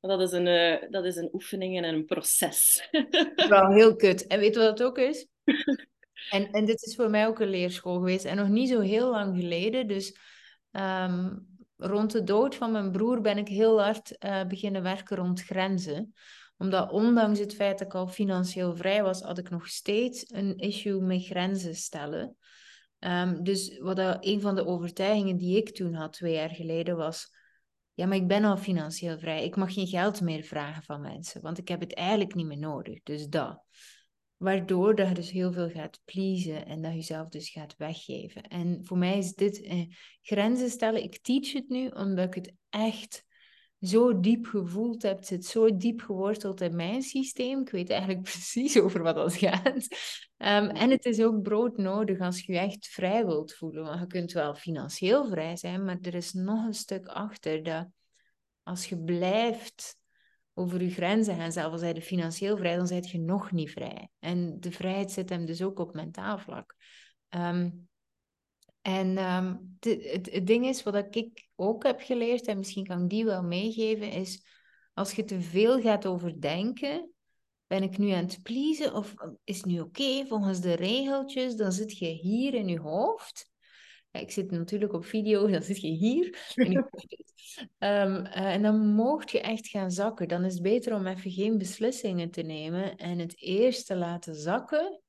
dat 0.00 0.20
is 0.20 0.32
een, 0.32 0.46
uh, 0.46 0.90
dat 0.90 1.04
is 1.04 1.16
een 1.16 1.28
oefening 1.32 1.76
en 1.76 1.84
een 1.84 2.04
proces. 2.04 2.88
Wel 3.48 3.72
heel 3.72 3.96
kut. 3.96 4.26
En 4.26 4.38
weet 4.38 4.54
je 4.54 4.60
wat 4.60 4.76
dat 4.76 4.86
ook 4.86 4.98
is? 4.98 5.26
En, 6.30 6.50
en 6.50 6.64
dit 6.64 6.82
is 6.82 6.94
voor 6.94 7.10
mij 7.10 7.26
ook 7.26 7.40
een 7.40 7.48
leerschool 7.48 7.94
geweest. 7.94 8.24
En 8.24 8.36
nog 8.36 8.48
niet 8.48 8.68
zo 8.68 8.80
heel 8.80 9.10
lang 9.10 9.36
geleden. 9.36 9.86
Dus 9.86 10.16
ehm, 10.70 11.36
rond 11.76 12.12
de 12.12 12.22
dood 12.22 12.54
van 12.54 12.72
mijn 12.72 12.92
broer 12.92 13.20
ben 13.20 13.38
ik 13.38 13.48
heel 13.48 13.82
hard 13.82 14.24
uh, 14.24 14.44
beginnen 14.44 14.82
werken 14.82 15.16
rond 15.16 15.42
grenzen. 15.42 16.14
Omdat 16.56 16.90
ondanks 16.90 17.38
het 17.38 17.54
feit 17.54 17.78
dat 17.78 17.86
ik 17.86 17.94
al 17.94 18.06
financieel 18.06 18.76
vrij 18.76 19.02
was, 19.02 19.22
had 19.22 19.38
ik 19.38 19.50
nog 19.50 19.68
steeds 19.68 20.24
een 20.26 20.56
issue 20.56 21.00
met 21.00 21.24
grenzen 21.24 21.74
stellen. 21.74 22.36
Um, 23.00 23.42
dus 23.42 23.78
wat 23.78 23.98
een 24.20 24.40
van 24.40 24.54
de 24.54 24.66
overtuigingen 24.66 25.36
die 25.36 25.56
ik 25.56 25.74
toen 25.74 25.94
had, 25.94 26.12
twee 26.12 26.34
jaar 26.34 26.50
geleden, 26.50 26.96
was... 26.96 27.38
Ja, 27.94 28.06
maar 28.06 28.16
ik 28.16 28.28
ben 28.28 28.44
al 28.44 28.56
financieel 28.56 29.18
vrij. 29.18 29.44
Ik 29.44 29.56
mag 29.56 29.74
geen 29.74 29.86
geld 29.86 30.20
meer 30.20 30.42
vragen 30.42 30.82
van 30.82 31.00
mensen, 31.00 31.40
want 31.40 31.58
ik 31.58 31.68
heb 31.68 31.80
het 31.80 31.94
eigenlijk 31.94 32.34
niet 32.34 32.46
meer 32.46 32.58
nodig. 32.58 33.02
Dus 33.02 33.28
dat. 33.28 33.62
Waardoor 34.36 34.94
dat 34.94 35.08
je 35.08 35.14
dus 35.14 35.30
heel 35.30 35.52
veel 35.52 35.70
gaat 35.70 36.00
pleasen 36.04 36.66
en 36.66 36.82
dat 36.82 36.90
je 36.90 36.96
jezelf 36.96 37.28
dus 37.28 37.50
gaat 37.50 37.76
weggeven. 37.76 38.42
En 38.42 38.84
voor 38.84 38.98
mij 38.98 39.18
is 39.18 39.34
dit 39.34 39.62
eh, 39.62 39.84
grenzen 40.22 40.70
stellen. 40.70 41.02
Ik 41.02 41.18
teach 41.22 41.52
het 41.52 41.68
nu 41.68 41.88
omdat 41.88 42.26
ik 42.26 42.34
het 42.34 42.52
echt 42.68 43.24
zo 43.80 44.20
diep 44.20 44.46
gevoeld 44.46 45.02
heb. 45.02 45.16
Het 45.16 45.26
zit 45.26 45.44
zo 45.44 45.76
diep 45.76 46.00
geworteld 46.00 46.60
in 46.60 46.76
mijn 46.76 47.02
systeem. 47.02 47.60
Ik 47.60 47.70
weet 47.70 47.90
eigenlijk 47.90 48.22
precies 48.30 48.80
over 48.80 49.02
wat 49.02 49.14
dat 49.14 49.34
gaat. 49.34 49.86
Ehm, 50.40 50.68
en 50.68 50.90
het 50.90 51.04
is 51.04 51.22
ook 51.22 51.42
brood 51.42 51.76
nodig 51.76 52.20
als 52.20 52.40
je 52.40 52.52
je 52.52 52.58
echt 52.58 52.86
vrij 52.86 53.26
wilt 53.26 53.54
voelen. 53.54 53.84
Want 53.84 54.00
je 54.00 54.06
kunt 54.06 54.32
wel 54.32 54.54
financieel 54.54 55.28
vrij 55.28 55.56
zijn, 55.56 55.84
maar 55.84 55.98
er 56.02 56.14
is 56.14 56.32
nog 56.32 56.64
een 56.64 56.74
stuk 56.74 57.06
achter 57.06 57.62
dat 57.62 57.88
als 58.62 58.86
je 58.86 58.98
blijft 58.98 59.96
over 60.54 60.82
je 60.82 60.90
grenzen 60.90 61.36
gaan, 61.36 61.52
zelfs 61.52 61.72
als 61.72 61.80
hij 61.80 62.02
financieel 62.02 62.56
vrij, 62.56 62.76
dan 62.76 62.86
zijt 62.86 63.10
je 63.10 63.18
nog 63.18 63.52
niet 63.52 63.70
vrij. 63.70 64.08
En 64.18 64.60
de 64.60 64.72
vrijheid 64.72 65.10
zit 65.10 65.28
hem 65.28 65.46
dus 65.46 65.62
ook 65.62 65.78
op 65.78 65.94
mentaal 65.94 66.38
vlak. 66.38 66.76
Ehm, 67.28 67.70
en 68.82 69.16
ehm, 69.16 69.56
het, 69.80 70.30
het, 70.32 70.46
ding 70.46 70.66
is, 70.66 70.82
wat 70.82 71.16
ik 71.16 71.48
ook 71.54 71.82
heb 71.82 72.00
geleerd, 72.00 72.46
en 72.46 72.58
misschien 72.58 72.86
kan 72.86 73.02
ik 73.02 73.08
die 73.08 73.24
wel 73.24 73.42
meegeven, 73.42 74.10
is 74.10 74.46
als 74.94 75.12
je 75.12 75.24
te 75.24 75.40
veel 75.40 75.80
gaat 75.80 76.06
overdenken, 76.06 77.12
ben 77.70 77.82
ik 77.82 77.98
nu 77.98 78.10
aan 78.10 78.24
het 78.24 78.42
pleasen 78.42 78.94
of 78.94 79.14
is 79.44 79.56
het 79.56 79.66
nu 79.66 79.80
oké 79.80 80.26
volgens 80.26 80.60
de 80.60 80.74
regeltjes, 80.74 81.56
dan 81.56 81.72
zit 81.72 81.98
je 81.98 82.06
hier 82.06 82.54
in 82.54 82.68
je 82.68 82.80
hoofd 82.80 83.50
ik 84.12 84.30
zit 84.30 84.50
natuurlijk 84.50 84.92
op 84.92 85.04
video, 85.04 85.46
dan 85.50 85.62
zit 85.62 85.80
je 85.80 85.88
hier. 85.88 86.52
En, 86.54 86.76
um, 87.78 88.26
uh, 88.26 88.54
en 88.54 88.62
dan 88.62 88.86
mocht 88.86 89.30
je 89.30 89.40
echt 89.40 89.68
gaan 89.68 89.90
zakken. 89.90 90.28
Dan 90.28 90.44
is 90.44 90.52
het 90.52 90.62
beter 90.62 90.94
om 90.94 91.06
even 91.06 91.30
geen 91.30 91.58
beslissingen 91.58 92.30
te 92.30 92.42
nemen 92.42 92.96
en 92.96 93.18
het 93.18 93.42
eerst 93.42 93.86
te 93.86 93.96
laten 93.96 94.34
zakken 94.34 95.00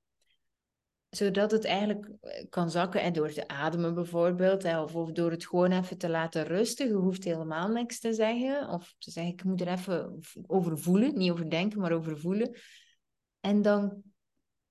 zodat 1.12 1.52
het 1.52 1.66
eigenlijk 1.66 2.10
eh, 2.22 2.46
kan 2.50 2.72
zakken 2.72 3.02
en 3.02 3.14
door 3.14 3.32
te 3.32 3.48
ademen 3.48 3.94
bijvoorbeeld, 3.94 4.64
of, 4.94 5.12
door 5.12 5.32
het 5.32 5.48
gewoon 5.48 5.72
even 5.72 5.98
te 5.98 6.10
laten 6.10 6.44
rusten. 6.44 6.88
Je 6.88 6.94
hoeft 6.94 7.24
helemaal 7.24 7.68
niks 7.68 8.00
te 8.00 8.14
zeggen, 8.14 8.70
of 8.70 8.96
te 8.98 9.12
zeggen, 9.12 9.34
ik 9.34 9.44
moet 9.44 9.62
er 9.62 9.68
even 9.68 10.20
over 10.48 10.80
voelen, 10.80 11.18
niet 11.18 11.32
over 11.32 11.50
denken, 11.50 11.80
maar 11.80 11.92
over 11.92 12.20
voelen. 12.20 12.56
En 13.40 13.62
dan 13.62 14.04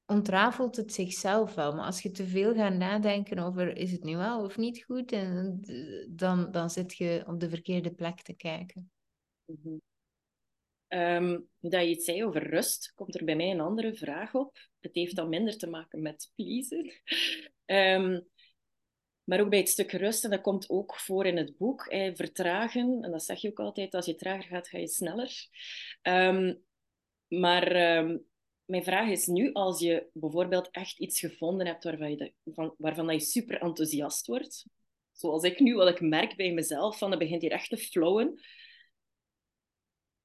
ontrafelt 0.06 0.76
het 0.76 0.92
zichzelf 0.92 1.54
wel. 1.54 1.74
Maar 1.74 1.86
als 1.86 2.02
je 2.02 2.10
te 2.10 2.26
veel 2.26 2.54
gaat 2.54 2.74
nadenken 2.74 3.38
over 3.38 3.76
is 3.76 3.92
het 3.92 4.04
nu 4.04 4.16
wel 4.16 4.44
of 4.44 4.56
niet 4.56 4.84
goed, 4.84 5.12
en, 5.12 5.60
dan, 6.08 6.50
dan 6.50 6.70
zit 6.70 6.96
je 6.96 7.24
op 7.26 7.40
de 7.40 7.48
verkeerde 7.48 7.90
plek 7.90 8.22
te 8.22 8.34
kijken. 8.34 8.90
Mm 9.44 9.80
dat 11.60 11.80
je 11.82 11.88
iets 11.88 12.04
zei 12.04 12.24
over 12.24 12.48
rust, 12.50 12.92
komt 12.94 13.14
er 13.14 13.24
bij 13.24 13.36
mij 13.36 13.50
een 13.50 13.60
andere 13.60 13.94
vraag 13.94 14.34
op. 14.34 14.58
Het 14.80 14.94
heeft 14.94 15.16
dan 15.16 15.28
minder 15.28 15.58
te 15.58 15.66
maken 15.66 16.02
met 16.02 16.32
pleasen. 16.34 16.92
Ehm, 17.64 18.20
maar 19.24 19.40
ook 19.40 19.50
bij 19.50 19.58
het 19.58 19.68
stuk 19.68 19.92
rust, 19.92 20.24
en 20.24 20.30
dat 20.30 20.40
komt 20.40 20.68
ook 20.68 20.96
voor 20.96 21.26
in 21.26 21.36
het 21.36 21.56
boek, 21.56 21.84
vertragen. 22.14 22.98
En 23.02 23.10
dat 23.10 23.22
zeg 23.22 23.40
je 23.40 23.48
ook 23.48 23.60
altijd, 23.60 23.94
als 23.94 24.06
je 24.06 24.14
trager 24.14 24.48
gaat, 24.48 24.68
ga 24.68 24.78
je 24.78 24.88
sneller. 24.88 25.48
Um, 26.02 26.64
maar 27.28 27.72
mijn 28.70 28.84
vraag 28.84 29.08
is 29.08 29.26
nu, 29.26 29.52
als 29.52 29.80
je 29.80 30.08
bijvoorbeeld 30.12 30.70
echt 30.70 30.98
iets 30.98 31.20
gevonden 31.20 31.66
hebt 31.66 31.84
waarvan 31.84 32.10
je, 32.10 32.32
van, 32.44 32.74
waarvan 32.78 33.06
dat 33.06 33.14
je 33.14 33.20
super 33.20 33.60
enthousiast 33.60 34.26
wordt, 34.26 34.66
zoals 35.12 35.42
ik 35.42 35.60
nu, 35.60 35.74
wat 35.74 35.88
ik 35.88 36.00
merk 36.00 36.36
bij 36.36 36.52
mezelf, 36.52 36.98
van 36.98 37.10
dat 37.10 37.18
begint 37.18 37.42
hier 37.42 37.50
echt 37.50 37.68
te 37.68 37.76
flowen. 37.76 38.40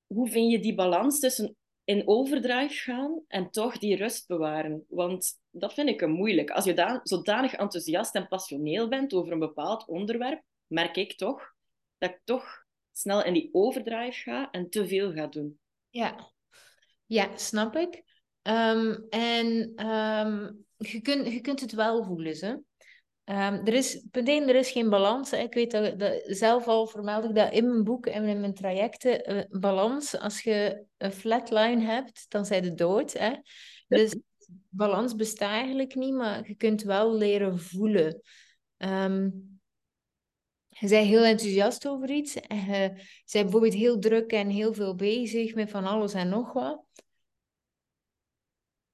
Hoe 0.08 0.30
vind 0.30 0.52
je 0.52 0.60
die 0.60 0.76
balans 0.76 1.20
tussen 1.20 1.56
in 1.84 2.08
overdrive 2.08 2.74
gaan 2.74 3.24
en 3.28 3.50
toch 3.50 3.78
die 3.78 3.96
rust 3.96 4.28
bewaren? 4.28 4.86
Want 4.90 5.40
dat 5.50 5.74
vind 5.74 5.90
ik 5.90 6.02
een 6.02 6.12
moeilijk. 6.12 6.50
Als 6.50 6.66
je 6.66 6.74
dan 6.74 7.00
zodanig 7.04 7.54
enthousiast 7.54 8.16
en 8.16 8.28
passioneel 8.28 8.88
bent 8.88 9.14
over 9.14 9.32
een 9.32 9.40
bepaald 9.40 9.88
onderwerp, 9.88 10.44
merk 10.68 10.96
ik 10.96 11.18
toch 11.18 11.54
dat 11.98 12.10
ik 12.10 12.22
toch 12.24 12.66
snel 12.92 13.24
in 13.24 13.34
die 13.34 13.50
overdrive 13.52 14.20
ga 14.20 14.52
en 14.52 14.70
te 14.70 14.88
veel 14.88 15.12
ga 15.12 15.28
doen. 15.28 15.60
Ja, 15.90 16.32
ja 17.06 17.38
snap 17.38 17.76
ik. 17.76 18.04
Ehm, 18.42 18.98
en 19.10 19.72
ehm, 19.76 20.52
je, 20.78 21.02
kunt, 21.02 21.28
je 21.28 21.42
kunt 21.42 21.60
het 21.60 21.72
wel 21.72 22.04
voelen. 22.04 22.36
Ze. 22.36 22.62
Um, 23.26 23.36
er 23.66 23.74
is, 23.74 24.06
punt 24.12 24.28
één, 24.28 24.48
er 24.50 24.56
is 24.56 24.72
geen 24.72 24.90
balans. 24.90 25.32
Hè. 25.32 25.38
Ik 25.38 25.54
weet 25.54 25.72
dat, 25.72 26.00
dat, 26.00 26.22
zelf 26.26 26.68
al 26.68 26.88
vermeld 26.88 27.24
ik 27.24 27.36
dat 27.36 27.54
in 27.54 27.68
mijn 27.68 27.84
boek 27.84 28.06
en 28.06 28.24
in 28.24 28.40
mijn 28.40 28.54
trajecten. 28.54 29.34
Uh, 29.34 29.60
balans, 29.62 30.18
als 30.18 30.42
je 30.42 30.84
een 30.98 31.12
flatline 31.12 31.86
hebt, 31.86 32.26
dan 32.30 32.46
zijn 32.46 32.64
je 32.64 32.74
dood. 32.74 33.14
Hè. 33.14 33.34
Dus 33.88 34.16
balans 34.70 35.16
bestaat 35.16 35.52
eigenlijk 35.52 35.96
niet, 35.96 36.14
maar 36.14 36.48
je 36.48 36.56
kunt 36.56 36.84
wel 36.84 37.16
leren 37.16 37.60
voelen. 37.60 38.22
je 40.70 40.88
bent 40.88 41.06
heel 41.06 41.24
enthousiast 41.24 41.88
over 41.88 42.10
iets. 42.10 42.36
En 42.36 42.58
je 42.58 42.90
bent 43.32 43.44
bijvoorbeeld 43.44 43.74
heel 43.74 44.00
druk 44.00 44.32
en 44.32 44.50
heel 44.50 44.74
veel 44.74 44.96
bezig 44.96 45.56
met 45.56 45.70
van 45.70 45.86
alles 45.86 46.14
en 46.14 46.30
nog 46.30 46.54
wat. 46.54 46.84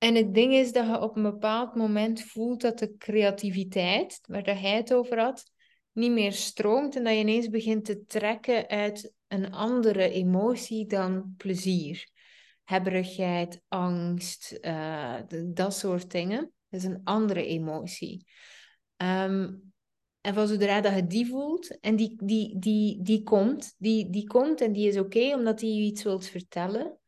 En 0.01 0.15
het 0.15 0.33
ding 0.33 0.53
is 0.53 0.71
dat 0.71 0.85
je 0.85 1.01
op 1.01 1.15
een 1.15 1.23
bepaald 1.23 1.75
moment 1.75 2.21
voelt 2.21 2.61
dat 2.61 2.79
de 2.79 2.97
creativiteit, 2.97 4.19
waar 4.27 4.61
hij 4.61 4.75
het 4.75 4.93
over 4.93 5.19
had, 5.19 5.51
niet 5.91 6.11
meer 6.11 6.31
stroomt 6.31 6.95
en 6.95 7.03
dat 7.03 7.13
je 7.13 7.19
ineens 7.19 7.49
begint 7.49 7.85
te 7.85 8.05
trekken 8.05 8.67
uit 8.67 9.13
een 9.27 9.53
andere 9.53 10.09
emotie 10.09 10.87
dan 10.87 11.33
plezier. 11.37 12.09
Hebberigheid, 12.63 13.61
angst, 13.67 14.57
uh, 14.61 15.15
dat 15.45 15.73
soort 15.73 16.11
dingen. 16.11 16.51
Dat 16.69 16.79
is 16.79 16.85
een 16.85 17.01
andere 17.03 17.45
emotie. 17.45 18.25
Um, 18.97 19.73
en 20.21 20.33
van 20.33 20.47
zodra 20.47 20.81
dat 20.81 20.95
je 20.95 21.07
die 21.07 21.27
voelt, 21.27 21.79
en 21.79 21.95
die, 21.95 22.15
die, 22.23 22.59
die, 22.59 23.01
die 23.01 23.23
komt, 23.23 23.75
die, 23.77 24.09
die 24.09 24.27
komt 24.27 24.61
en 24.61 24.71
die 24.71 24.87
is 24.87 24.97
oké 24.97 25.33
omdat 25.33 25.61
hij 25.61 25.69
je 25.69 25.81
iets 25.81 26.03
wilt 26.03 26.25
vertellen, 26.25 26.99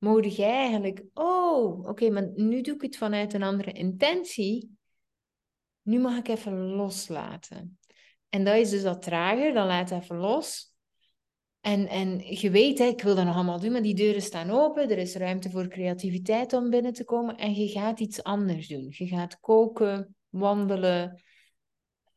mogen 0.00 0.28
jij 0.28 0.56
eigenlijk, 0.56 1.04
oh, 1.14 1.88
oké, 1.88 2.10
maar 2.10 2.30
nu 2.34 2.60
doe 2.60 2.74
ik 2.74 2.82
het 2.82 2.96
vanuit 2.96 3.32
een 3.32 3.42
andere 3.42 3.72
intentie. 3.72 4.78
Nu 5.82 5.98
mag 5.98 6.18
ik 6.18 6.28
even 6.28 6.52
loslaten. 6.52 7.78
En 8.28 8.44
dat 8.44 8.56
is 8.56 8.70
dus 8.70 8.82
dat 8.82 9.02
trager, 9.02 9.52
dan 9.52 9.66
laat 9.66 9.90
even 9.90 10.16
los. 10.16 10.74
En, 11.60 11.88
en 11.88 12.18
je 12.18 12.50
weet, 12.50 12.78
hè, 12.78 12.84
ik 12.84 13.02
wil 13.02 13.14
dat 13.14 13.24
nog 13.24 13.34
allemaal 13.34 13.60
doen, 13.60 13.72
maar 13.72 13.82
die 13.82 13.94
deuren 13.94 14.22
staan 14.22 14.50
open. 14.50 14.90
Er 14.90 14.98
is 14.98 15.14
ruimte 15.14 15.50
voor 15.50 15.68
creativiteit 15.68 16.52
om 16.52 16.70
binnen 16.70 16.92
te 16.92 17.04
komen. 17.04 17.36
En 17.36 17.54
je 17.54 17.68
gaat 17.68 18.00
iets 18.00 18.22
anders 18.22 18.68
doen. 18.68 18.86
Je 18.88 19.06
gaat 19.06 19.40
koken, 19.40 20.16
wandelen, 20.28 21.22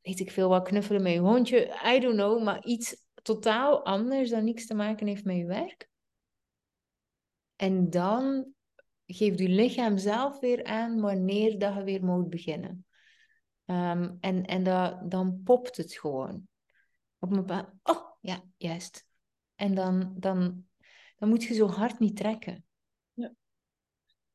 weet 0.01 0.19
ik 0.19 0.31
veel 0.31 0.49
wat, 0.49 0.67
knuffelen 0.67 1.01
met 1.01 1.13
je 1.13 1.19
hondje. 1.19 1.79
I 1.95 1.99
don't 1.99 2.15
know, 2.15 2.43
maar 2.43 2.65
iets 2.65 2.95
totaal 3.21 3.85
anders 3.85 4.29
dat 4.29 4.43
niks 4.43 4.65
te 4.65 4.73
maken 4.73 5.07
heeft 5.07 5.23
met 5.23 5.35
je 5.35 5.45
werk. 5.45 5.91
En 7.63 7.89
dan 7.89 8.53
geeft 9.05 9.39
je 9.39 9.49
lichaam 9.49 9.97
zelf 9.97 10.39
weer 10.39 10.63
aan 10.63 11.01
wanneer 11.01 11.59
dat 11.59 11.73
je 11.73 11.83
weer 11.83 12.05
moet 12.05 12.29
beginnen. 12.29 12.85
Um, 13.65 14.17
en 14.19 14.45
en 14.45 14.63
dat, 14.63 15.11
dan 15.11 15.41
popt 15.43 15.77
het 15.77 15.93
gewoon. 15.93 16.47
op 17.19 17.31
een. 17.31 17.79
Oh, 17.83 18.11
ja, 18.21 18.43
juist. 18.57 19.05
En 19.55 19.75
dan, 19.75 20.15
dan, 20.17 20.65
dan 21.15 21.29
moet 21.29 21.43
je 21.43 21.53
zo 21.53 21.67
hard 21.67 21.99
niet 21.99 22.15
trekken. 22.15 22.65
Ja. 23.13 23.33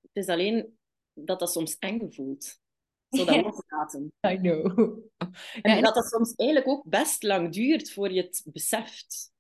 Het 0.00 0.16
is 0.16 0.26
alleen 0.26 0.78
dat 1.12 1.38
dat 1.38 1.52
soms 1.52 1.78
eng 1.78 2.12
voelt. 2.12 2.60
Zo 3.16 3.24
dat 3.24 3.42
loslaten. 3.42 4.12
I 4.26 4.36
know. 4.36 4.98
En 5.62 5.76
ja, 5.76 5.80
dat 5.80 5.94
dat 5.94 6.06
soms 6.06 6.34
eigenlijk 6.34 6.68
ook 6.68 6.88
best 6.88 7.22
lang 7.22 7.52
duurt 7.52 7.92
voor 7.92 8.12
je 8.12 8.22
het 8.22 8.42
beseft. 8.52 9.32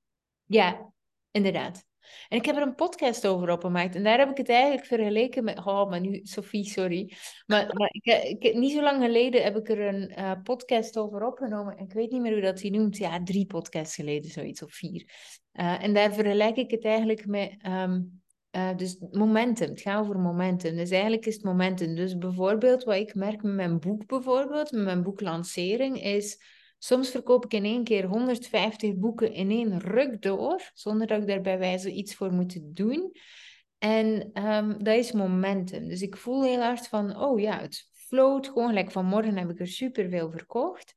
Ja, 0.44 0.92
inderdaad. 1.30 1.87
En 2.28 2.38
ik 2.38 2.44
heb 2.44 2.56
er 2.56 2.62
een 2.62 2.74
podcast 2.74 3.26
over 3.26 3.50
opgemaakt. 3.50 3.94
En 3.94 4.04
daar 4.04 4.18
heb 4.18 4.30
ik 4.30 4.36
het 4.36 4.48
eigenlijk 4.48 4.86
vergeleken 4.86 5.44
met... 5.44 5.58
Oh, 5.58 5.90
maar 5.90 6.00
nu, 6.00 6.20
Sophie, 6.22 6.64
sorry. 6.64 7.12
Maar, 7.46 7.74
maar 7.76 7.88
ik, 7.92 8.04
ik, 8.38 8.54
niet 8.54 8.72
zo 8.72 8.82
lang 8.82 9.02
geleden 9.02 9.42
heb 9.42 9.56
ik 9.56 9.68
er 9.68 9.80
een 9.80 10.12
uh, 10.18 10.32
podcast 10.42 10.98
over 10.98 11.26
opgenomen. 11.26 11.76
En 11.76 11.84
ik 11.84 11.92
weet 11.92 12.10
niet 12.10 12.20
meer 12.20 12.32
hoe 12.32 12.40
dat 12.40 12.60
hij 12.60 12.70
noemt. 12.70 12.96
Ja, 12.96 13.22
drie 13.22 13.46
podcasts 13.46 13.94
geleden, 13.94 14.30
zoiets, 14.30 14.62
of 14.62 14.72
vier. 14.72 15.04
Uh, 15.52 15.82
en 15.82 15.94
daar 15.94 16.12
vergelijk 16.12 16.56
ik 16.56 16.70
het 16.70 16.84
eigenlijk 16.84 17.26
met... 17.26 17.56
Uh, 18.52 18.76
dus 18.76 18.96
momentum, 19.10 19.68
het 19.68 19.80
gaat 19.80 20.00
over 20.00 20.18
momentum. 20.18 20.76
Dus 20.76 20.90
eigenlijk 20.90 21.26
is 21.26 21.34
het 21.34 21.44
momentum. 21.44 21.94
Dus 21.94 22.18
bijvoorbeeld, 22.18 22.84
wat 22.84 22.94
ik 22.94 23.14
merk 23.14 23.42
met 23.42 23.54
mijn 23.54 23.78
boek 23.78 24.06
bijvoorbeeld, 24.06 24.70
met 24.70 24.84
mijn 24.84 25.02
boeklancering, 25.02 26.02
is 26.02 26.42
Soms 26.78 27.10
verkoop 27.10 27.44
ik 27.44 27.52
in 27.52 27.64
één 27.64 27.84
keer 27.84 28.04
150 28.04 28.94
boeken 28.94 29.32
in 29.32 29.50
één 29.50 29.80
ruk 29.80 30.22
door, 30.22 30.70
zonder 30.74 31.06
dat 31.06 31.20
ik 31.20 31.26
daar 31.26 31.40
bij 31.40 31.58
wijze 31.58 31.92
iets 31.92 32.14
voor 32.14 32.32
moet 32.32 32.58
doen. 32.62 33.12
En 33.78 34.30
um, 34.46 34.84
dat 34.84 34.96
is 34.96 35.12
momentum. 35.12 35.88
Dus 35.88 36.02
ik 36.02 36.16
voel 36.16 36.42
heel 36.42 36.60
hard 36.60 36.88
van, 36.88 37.16
oh 37.16 37.40
ja, 37.40 37.60
het 37.60 37.88
float 37.92 38.46
gewoon. 38.46 38.68
Gelijk 38.68 38.90
vanmorgen 38.90 39.36
heb 39.36 39.50
ik 39.50 39.60
er 39.60 39.66
superveel 39.66 40.30
verkocht. 40.30 40.94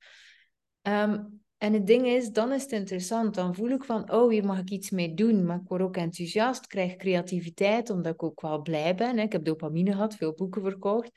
Um, 0.82 1.42
en 1.58 1.74
het 1.74 1.88
ding 1.88 2.08
is, 2.08 2.32
dan 2.32 2.52
is 2.52 2.62
het 2.62 2.72
interessant. 2.72 3.36
Dan 3.36 3.56
voel 3.56 3.70
ik 3.70 3.84
van, 3.84 4.12
oh, 4.12 4.30
hier 4.30 4.46
mag 4.46 4.60
ik 4.60 4.70
iets 4.70 4.90
mee 4.90 5.14
doen. 5.14 5.46
Maar 5.46 5.60
ik 5.60 5.68
word 5.68 5.82
ook 5.82 5.98
enthousiast, 5.98 6.68
krijg 6.68 6.96
creativiteit, 6.96 7.90
omdat 7.90 8.14
ik 8.14 8.24
ook 8.24 8.42
wel 8.42 8.62
blij 8.62 8.96
ben. 8.96 9.20
Ik 9.20 9.32
heb 9.32 9.46
dopamine 9.46 9.92
gehad, 9.92 10.16
veel 10.16 10.34
boeken 10.34 10.62
verkocht. 10.62 11.12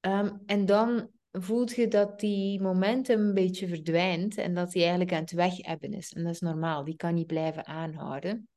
Um, 0.00 0.42
en 0.46 0.66
dan 0.66 1.10
voelt 1.42 1.74
je 1.74 1.88
dat 1.88 2.20
die 2.20 2.60
momentum 2.60 3.20
een 3.20 3.34
beetje 3.34 3.68
verdwijnt 3.68 4.36
en 4.36 4.54
dat 4.54 4.70
die 4.70 4.80
eigenlijk 4.80 5.12
aan 5.12 5.20
het 5.20 5.32
wegebben 5.32 5.92
is. 5.92 6.12
En 6.12 6.24
dat 6.24 6.32
is 6.32 6.40
normaal, 6.40 6.84
die 6.84 6.96
kan 6.96 7.14
niet 7.14 7.26
blijven 7.26 7.66
aanhouden. 7.66 8.48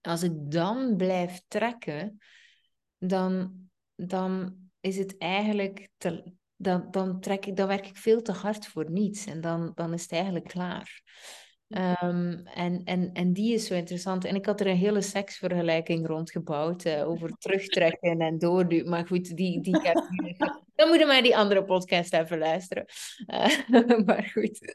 Als 0.00 0.22
ik 0.22 0.32
dan 0.34 0.96
blijf 0.96 1.42
trekken, 1.48 2.18
dan, 2.98 3.52
dan 3.94 4.56
is 4.80 4.96
het 4.96 5.18
eigenlijk 5.18 5.88
dan, 6.56 6.90
dan, 6.90 7.20
trek 7.20 7.46
ik, 7.46 7.56
dan 7.56 7.68
werk 7.68 7.86
ik 7.86 7.96
veel 7.96 8.22
te 8.22 8.32
hard 8.32 8.66
voor 8.66 8.90
niets 8.90 9.26
en 9.26 9.40
dan, 9.40 9.72
dan 9.74 9.92
is 9.92 10.02
het 10.02 10.12
eigenlijk 10.12 10.44
klaar. 10.44 11.02
Um, 11.68 12.46
en, 12.46 12.84
en, 12.84 13.10
en 13.12 13.32
die 13.32 13.54
is 13.54 13.66
zo 13.66 13.74
interessant. 13.74 14.24
En 14.24 14.34
ik 14.34 14.46
had 14.46 14.60
er 14.60 14.66
een 14.66 14.76
hele 14.76 15.00
seksvergelijking 15.00 16.06
rondgebouwd 16.06 16.84
uh, 16.84 17.08
over 17.08 17.30
terugtrekken 17.38 18.20
en 18.20 18.38
doorduwen. 18.38 18.88
Maar 18.88 19.06
goed, 19.06 19.36
die, 19.36 19.60
die 19.60 19.80
Dan 20.74 20.88
moeten 20.88 21.06
maar 21.06 21.22
die 21.22 21.36
andere 21.36 21.64
podcast 21.64 22.14
even 22.14 22.38
luisteren. 22.38 22.84
Uh, 23.26 23.68
maar 24.06 24.30
goed. 24.32 24.74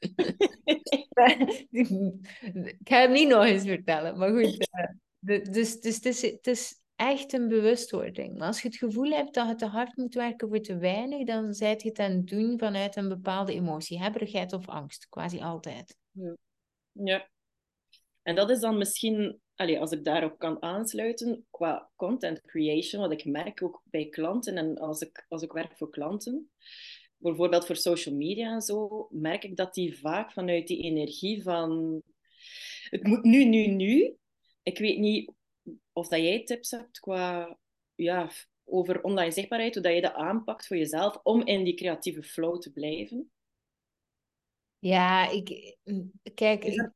ik 1.70 2.78
ga 2.84 3.02
het 3.02 3.12
niet 3.12 3.28
nog 3.28 3.46
eens 3.46 3.64
vertellen. 3.64 4.18
Maar 4.18 4.30
goed. 4.30 4.70
Uh, 5.22 5.44
dus 5.44 5.80
dus 5.80 5.96
het, 5.96 6.06
is, 6.06 6.22
het 6.22 6.48
is 6.48 6.82
echt 6.96 7.34
een 7.34 7.48
bewustwording. 7.48 8.38
Maar 8.38 8.48
als 8.48 8.62
je 8.62 8.68
het 8.68 8.78
gevoel 8.78 9.12
hebt 9.12 9.34
dat 9.34 9.48
je 9.48 9.56
te 9.56 9.66
hard 9.66 9.98
moet 9.98 10.14
werken 10.14 10.48
voor 10.48 10.60
te 10.60 10.78
weinig, 10.78 11.26
dan 11.26 11.54
zijt 11.54 11.82
je 11.82 11.90
het 11.90 12.00
aan 12.00 12.12
het 12.12 12.28
doen 12.28 12.60
vanuit 12.60 12.96
een 12.96 13.10
bepaalde 13.10 13.54
emotie. 13.54 14.02
Hebberigheid 14.02 14.54
of 14.54 14.68
angst. 14.68 15.08
Quasi 15.10 15.40
altijd. 15.40 15.98
Ja. 16.12 16.36
Ja. 16.92 17.30
En 18.22 18.36
dat 18.36 18.50
is 18.50 18.60
dan 18.60 18.78
misschien, 18.78 19.42
allez, 19.56 19.80
als 19.80 19.92
ik 19.92 20.04
daarop 20.04 20.40
kan 20.40 20.62
aansluiten, 20.62 21.46
qua 21.50 21.90
content 21.96 22.42
creation, 22.42 23.02
wat 23.02 23.12
ik 23.12 23.26
merk 23.26 23.64
ook 23.64 23.82
bij 23.84 24.10
klanten 24.10 24.58
en 24.58 24.78
als 24.78 25.02
ik, 25.02 25.26
als 25.30 25.42
ik 25.42 25.52
werk 25.52 25.78
voor 25.78 25.90
klanten, 25.90 26.52
bijvoorbeeld 27.18 27.66
voor 27.66 27.76
social 27.76 28.16
media 28.16 28.54
en 28.54 28.62
zo, 28.62 29.08
merk 29.10 29.44
ik 29.44 29.56
dat 29.56 29.74
die 29.74 30.00
vaak 30.00 30.32
vanuit 30.32 30.68
die 30.68 30.84
energie 30.84 31.44
van 31.44 32.02
het 32.90 33.04
moet 33.04 33.24
nu, 33.24 33.46
nu, 33.46 33.68
nu. 33.68 34.16
Ik 34.64 34.78
weet 34.78 34.98
niet 34.98 35.32
of 35.92 36.08
dat 36.08 36.20
jij 36.20 36.44
tips 36.44 36.72
hebt 36.72 37.00
qua 37.00 37.58
ja, 37.96 38.30
over 38.64 39.02
online 39.02 39.32
zichtbaarheid, 39.32 39.74
hoe 39.74 39.84
dat 39.84 39.94
je 39.94 40.02
dat 40.02 40.14
aanpakt 40.14 40.68
voor 40.68 40.78
jezelf 40.78 41.20
om 41.24 41.46
in 41.46 41.64
die 41.64 41.74
creatieve 41.74 42.24
flow 42.24 42.60
te 42.62 42.72
blijven. 42.72 43.32
Ja, 44.82 45.30
ik... 45.30 45.78
Mm, 45.84 46.12
kijk, 46.34 46.64
ik, 46.64 46.92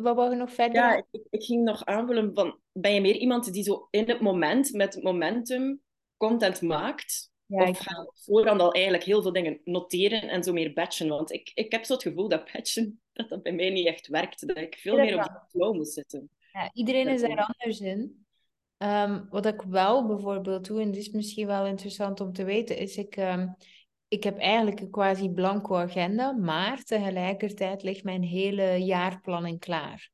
wat 0.00 0.16
wou 0.16 0.30
je 0.30 0.36
nog 0.36 0.52
verder? 0.52 0.76
Ja, 0.76 0.96
ik, 0.96 1.26
ik, 1.30 1.42
ging 1.42 1.64
nog 1.64 1.84
aanvullen 1.84 2.34
van... 2.34 2.58
Ben 2.72 2.94
je 2.94 3.00
meer 3.00 3.16
iemand 3.16 3.52
die 3.52 3.62
zo 3.62 3.88
in 3.90 4.08
het 4.08 4.20
moment, 4.20 4.72
met 4.72 5.02
momentum, 5.02 5.80
content 6.16 6.62
maakt? 6.62 7.30
Ja, 7.46 7.68
of 7.68 7.78
ga 7.78 8.10
voorhand 8.14 8.60
al 8.60 8.72
eigenlijk 8.72 9.04
heel 9.04 9.22
veel 9.22 9.32
dingen 9.32 9.60
noteren 9.64 10.22
en 10.22 10.42
zo 10.42 10.52
meer 10.52 10.72
batchen? 10.72 11.08
Want 11.08 11.32
ik, 11.32 11.50
ik 11.54 11.72
heb 11.72 11.84
zo 11.84 11.92
het 11.92 12.02
gevoel 12.02 12.28
dat 12.28 12.52
batchen, 12.52 13.00
dat 13.12 13.28
dat 13.28 13.42
bij 13.42 13.52
mij 13.52 13.70
niet 13.70 13.86
echt 13.86 14.06
werkt. 14.06 14.46
Dat 14.46 14.56
ik 14.56 14.78
veel 14.78 14.96
meer 14.96 15.16
op 15.16 15.22
de 15.22 15.40
flow 15.48 15.74
moet 15.74 15.88
zitten. 15.88 16.30
Ja, 16.52 16.70
iedereen 16.72 17.08
is 17.08 17.20
daar 17.20 17.54
anders 17.56 17.80
in. 17.80 18.26
Um, 18.78 19.26
wat 19.30 19.46
ik 19.46 19.62
wel 19.62 20.06
bijvoorbeeld 20.06 20.66
doe, 20.66 20.80
en 20.80 20.90
dit 20.90 21.00
is 21.00 21.10
misschien 21.10 21.46
wel 21.46 21.66
interessant 21.66 22.20
om 22.20 22.32
te 22.32 22.44
weten, 22.44 22.76
is 22.76 22.96
ik... 22.96 23.16
Um, 23.16 23.56
ik 24.08 24.24
heb 24.24 24.38
eigenlijk 24.38 24.80
een 24.80 24.90
quasi 24.90 25.30
blanco 25.30 25.74
agenda, 25.74 26.32
maar 26.32 26.82
tegelijkertijd 26.82 27.82
ligt 27.82 28.04
mijn 28.04 28.22
hele 28.22 28.76
jaarplanning 28.84 29.58
klaar. 29.58 30.10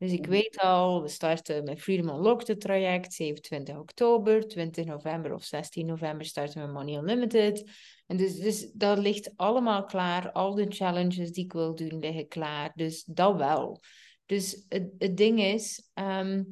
Dus 0.00 0.12
ik 0.12 0.20
mhm. 0.20 0.30
weet 0.30 0.58
al, 0.58 1.02
we 1.02 1.08
starten 1.08 1.64
met 1.64 1.80
Freedom 1.80 2.08
Unlocked 2.08 2.60
traject, 2.60 3.12
27 3.12 3.76
oktober, 3.76 4.48
20 4.48 4.84
november 4.84 5.34
of 5.34 5.44
16 5.44 5.86
november 5.86 6.26
starten 6.26 6.66
we 6.66 6.72
Money 6.72 6.94
Unlimited. 6.94 7.70
En 8.06 8.16
dus, 8.16 8.38
dus 8.38 8.70
dat 8.72 8.98
ligt 8.98 9.32
allemaal 9.36 9.84
klaar, 9.84 10.32
al 10.32 10.54
de 10.54 10.66
challenges 10.68 11.32
die 11.32 11.44
ik 11.44 11.52
wil 11.52 11.74
doen 11.74 11.98
liggen 11.98 12.28
klaar, 12.28 12.72
dus 12.74 13.04
dat 13.04 13.36
wel. 13.36 13.80
Dus 14.26 14.64
het, 14.68 14.90
het 14.98 15.16
ding 15.16 15.40
is, 15.40 15.90
ehm, 15.94 16.42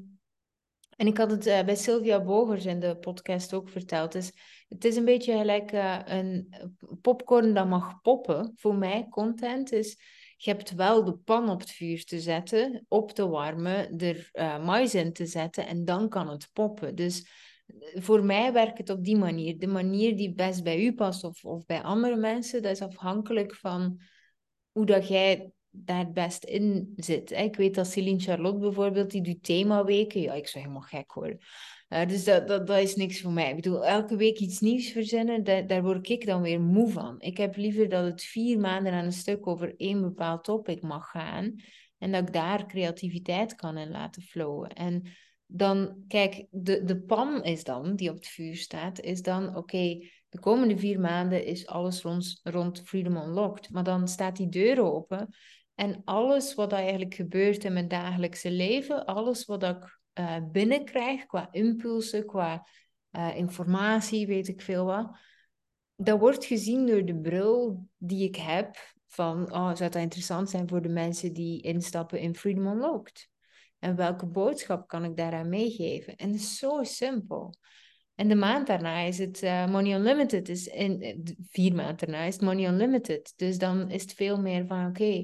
en 0.98 1.06
ik 1.06 1.18
had 1.18 1.30
het 1.30 1.46
uh, 1.46 1.62
bij 1.64 1.76
Sylvia 1.76 2.24
Bogers 2.24 2.64
in 2.64 2.80
de 2.80 2.96
podcast 2.96 3.54
ook 3.54 3.68
verteld, 3.68 4.12
dus 4.12 4.32
het 4.68 4.84
is 4.84 4.96
een 4.96 5.04
beetje 5.04 5.37
gelijk 5.37 5.72
uh, 5.72 5.98
een 6.04 6.54
popcorn 7.00 7.54
dat 7.54 7.66
mag 7.66 8.00
poppen. 8.00 8.52
Voor 8.56 8.74
mij, 8.74 9.06
content 9.11 9.72
is, 9.72 9.96
je 10.37 10.50
hebt 10.50 10.74
wel 10.74 11.04
de 11.04 11.16
pan 11.16 11.48
op 11.48 11.61
het 11.61 11.70
vuur 11.70 12.04
te 12.04 12.20
zetten, 12.20 12.84
op 12.88 13.12
te 13.12 13.28
warmen, 13.28 13.98
er 13.98 14.30
uh, 14.32 14.64
mais 14.64 14.94
in 14.94 15.12
te 15.12 15.26
zetten 15.26 15.66
en 15.66 15.84
dan 15.84 16.08
kan 16.08 16.28
het 16.28 16.50
poppen. 16.52 16.94
Dus 16.94 17.26
eh, 17.66 18.02
voor 18.02 18.24
mij 18.24 18.52
werkt 18.52 18.78
het 18.78 18.90
op 18.90 19.04
die 19.04 19.16
manier. 19.16 19.58
De 19.58 19.66
manier 19.66 20.16
die 20.16 20.34
best 20.34 20.62
bij 20.62 20.84
u 20.84 20.94
past 20.94 21.24
of, 21.24 21.44
of 21.44 21.66
bij 21.66 21.82
andere 21.82 22.16
mensen, 22.16 22.62
dat 22.62 22.72
is 22.72 22.82
afhankelijk 22.82 23.54
van 23.54 24.00
hoe 24.72 24.87
dat 24.87 25.08
jij 25.08 25.52
daar 25.84 25.98
het 25.98 26.12
best 26.12 26.44
in 26.44 26.92
zit. 26.96 27.30
Ik 27.30 27.56
weet 27.56 27.74
dat 27.74 27.86
Celine 27.86 28.20
Charlotte 28.20 28.58
bijvoorbeeld, 28.58 29.10
die 29.10 29.22
doet 29.22 29.42
themaweken. 29.42 30.20
Ja, 30.20 30.32
ik 30.32 30.46
zeg 30.46 30.62
helemaal 30.62 30.82
gek 30.82 31.10
hoor. 31.10 31.38
Uh, 31.88 32.06
dus 32.06 32.24
dat, 32.24 32.48
dat, 32.48 32.66
dat 32.66 32.78
is 32.78 32.94
niks 32.94 33.20
voor 33.20 33.32
mij. 33.32 33.48
Ik 33.48 33.54
bedoel, 33.54 33.86
elke 33.86 34.16
week 34.16 34.38
iets 34.38 34.60
nieuws 34.60 34.90
verzinnen, 34.90 35.44
daar, 35.44 35.66
daar 35.66 35.82
word 35.82 36.08
ik 36.08 36.26
dan 36.26 36.42
weer 36.42 36.60
moe 36.60 36.90
van. 36.90 37.20
Ik 37.20 37.36
heb 37.36 37.56
liever 37.56 37.88
dat 37.88 38.04
het 38.04 38.22
vier 38.22 38.58
maanden 38.58 38.92
aan 38.92 39.04
een 39.04 39.12
stuk 39.12 39.46
over 39.46 39.74
één 39.76 40.00
bepaald 40.00 40.44
topic 40.44 40.82
mag 40.82 41.10
gaan. 41.10 41.54
En 41.98 42.12
dat 42.12 42.22
ik 42.22 42.32
daar 42.32 42.66
creativiteit 42.66 43.54
kan 43.54 43.76
in 43.76 43.90
laten 43.90 44.22
flowen. 44.22 44.72
En 44.72 45.02
dan, 45.46 46.04
kijk, 46.08 46.46
de, 46.50 46.84
de 46.84 47.00
pan 47.00 47.44
is 47.44 47.64
dan, 47.64 47.96
die 47.96 48.10
op 48.10 48.16
het 48.16 48.26
vuur 48.26 48.56
staat, 48.56 49.00
is 49.00 49.22
dan, 49.22 49.56
oké, 49.56 49.98
de 50.28 50.40
komende 50.40 50.78
vier 50.78 51.00
maanden 51.00 51.44
is 51.44 51.66
alles 51.66 52.02
rond, 52.02 52.40
rond 52.42 52.82
Freedom 52.84 53.16
Unlocked. 53.16 53.70
Maar 53.70 53.84
dan 53.84 54.08
staat 54.08 54.36
die 54.36 54.48
deur 54.48 54.82
open 54.82 55.28
en 55.78 56.02
alles 56.04 56.54
wat 56.54 56.72
eigenlijk 56.72 57.14
gebeurt 57.14 57.64
in 57.64 57.72
mijn 57.72 57.88
dagelijkse 57.88 58.50
leven, 58.50 59.06
alles 59.06 59.44
wat 59.44 59.62
ik 59.62 60.00
uh, 60.14 60.36
binnenkrijg 60.52 61.26
qua 61.26 61.48
impulsen, 61.50 62.26
qua 62.26 62.66
uh, 63.10 63.36
informatie, 63.36 64.26
weet 64.26 64.48
ik 64.48 64.60
veel 64.60 64.84
wat, 64.84 65.18
dat 65.96 66.18
wordt 66.18 66.44
gezien 66.44 66.86
door 66.86 67.04
de 67.04 67.20
bril 67.20 67.86
die 67.96 68.24
ik 68.24 68.36
heb 68.36 68.76
van, 69.06 69.52
oh, 69.52 69.74
zou 69.74 69.90
dat 69.90 69.94
interessant 69.94 70.50
zijn 70.50 70.68
voor 70.68 70.82
de 70.82 70.88
mensen 70.88 71.32
die 71.32 71.62
instappen 71.62 72.20
in 72.20 72.34
Freedom 72.34 72.66
Unlocked? 72.66 73.28
En 73.78 73.96
welke 73.96 74.26
boodschap 74.26 74.88
kan 74.88 75.04
ik 75.04 75.16
daaraan 75.16 75.48
meegeven? 75.48 76.16
En 76.16 76.34
is 76.34 76.58
zo 76.58 76.82
simpel. 76.82 77.54
En 78.14 78.28
de 78.28 78.34
maand 78.34 78.66
daarna 78.66 78.98
is 79.00 79.18
het 79.18 79.42
uh, 79.42 79.66
Money 79.66 79.94
Unlimited. 79.94 80.48
Is 80.48 80.66
in, 80.66 81.22
vier 81.50 81.74
maanden 81.74 81.96
daarna 81.96 82.24
is 82.24 82.34
het 82.34 82.42
Money 82.42 82.68
Unlimited. 82.68 83.32
Dus 83.36 83.58
dan 83.58 83.90
is 83.90 84.02
het 84.02 84.12
veel 84.12 84.40
meer 84.40 84.66
van, 84.66 84.86
oké, 84.86 85.22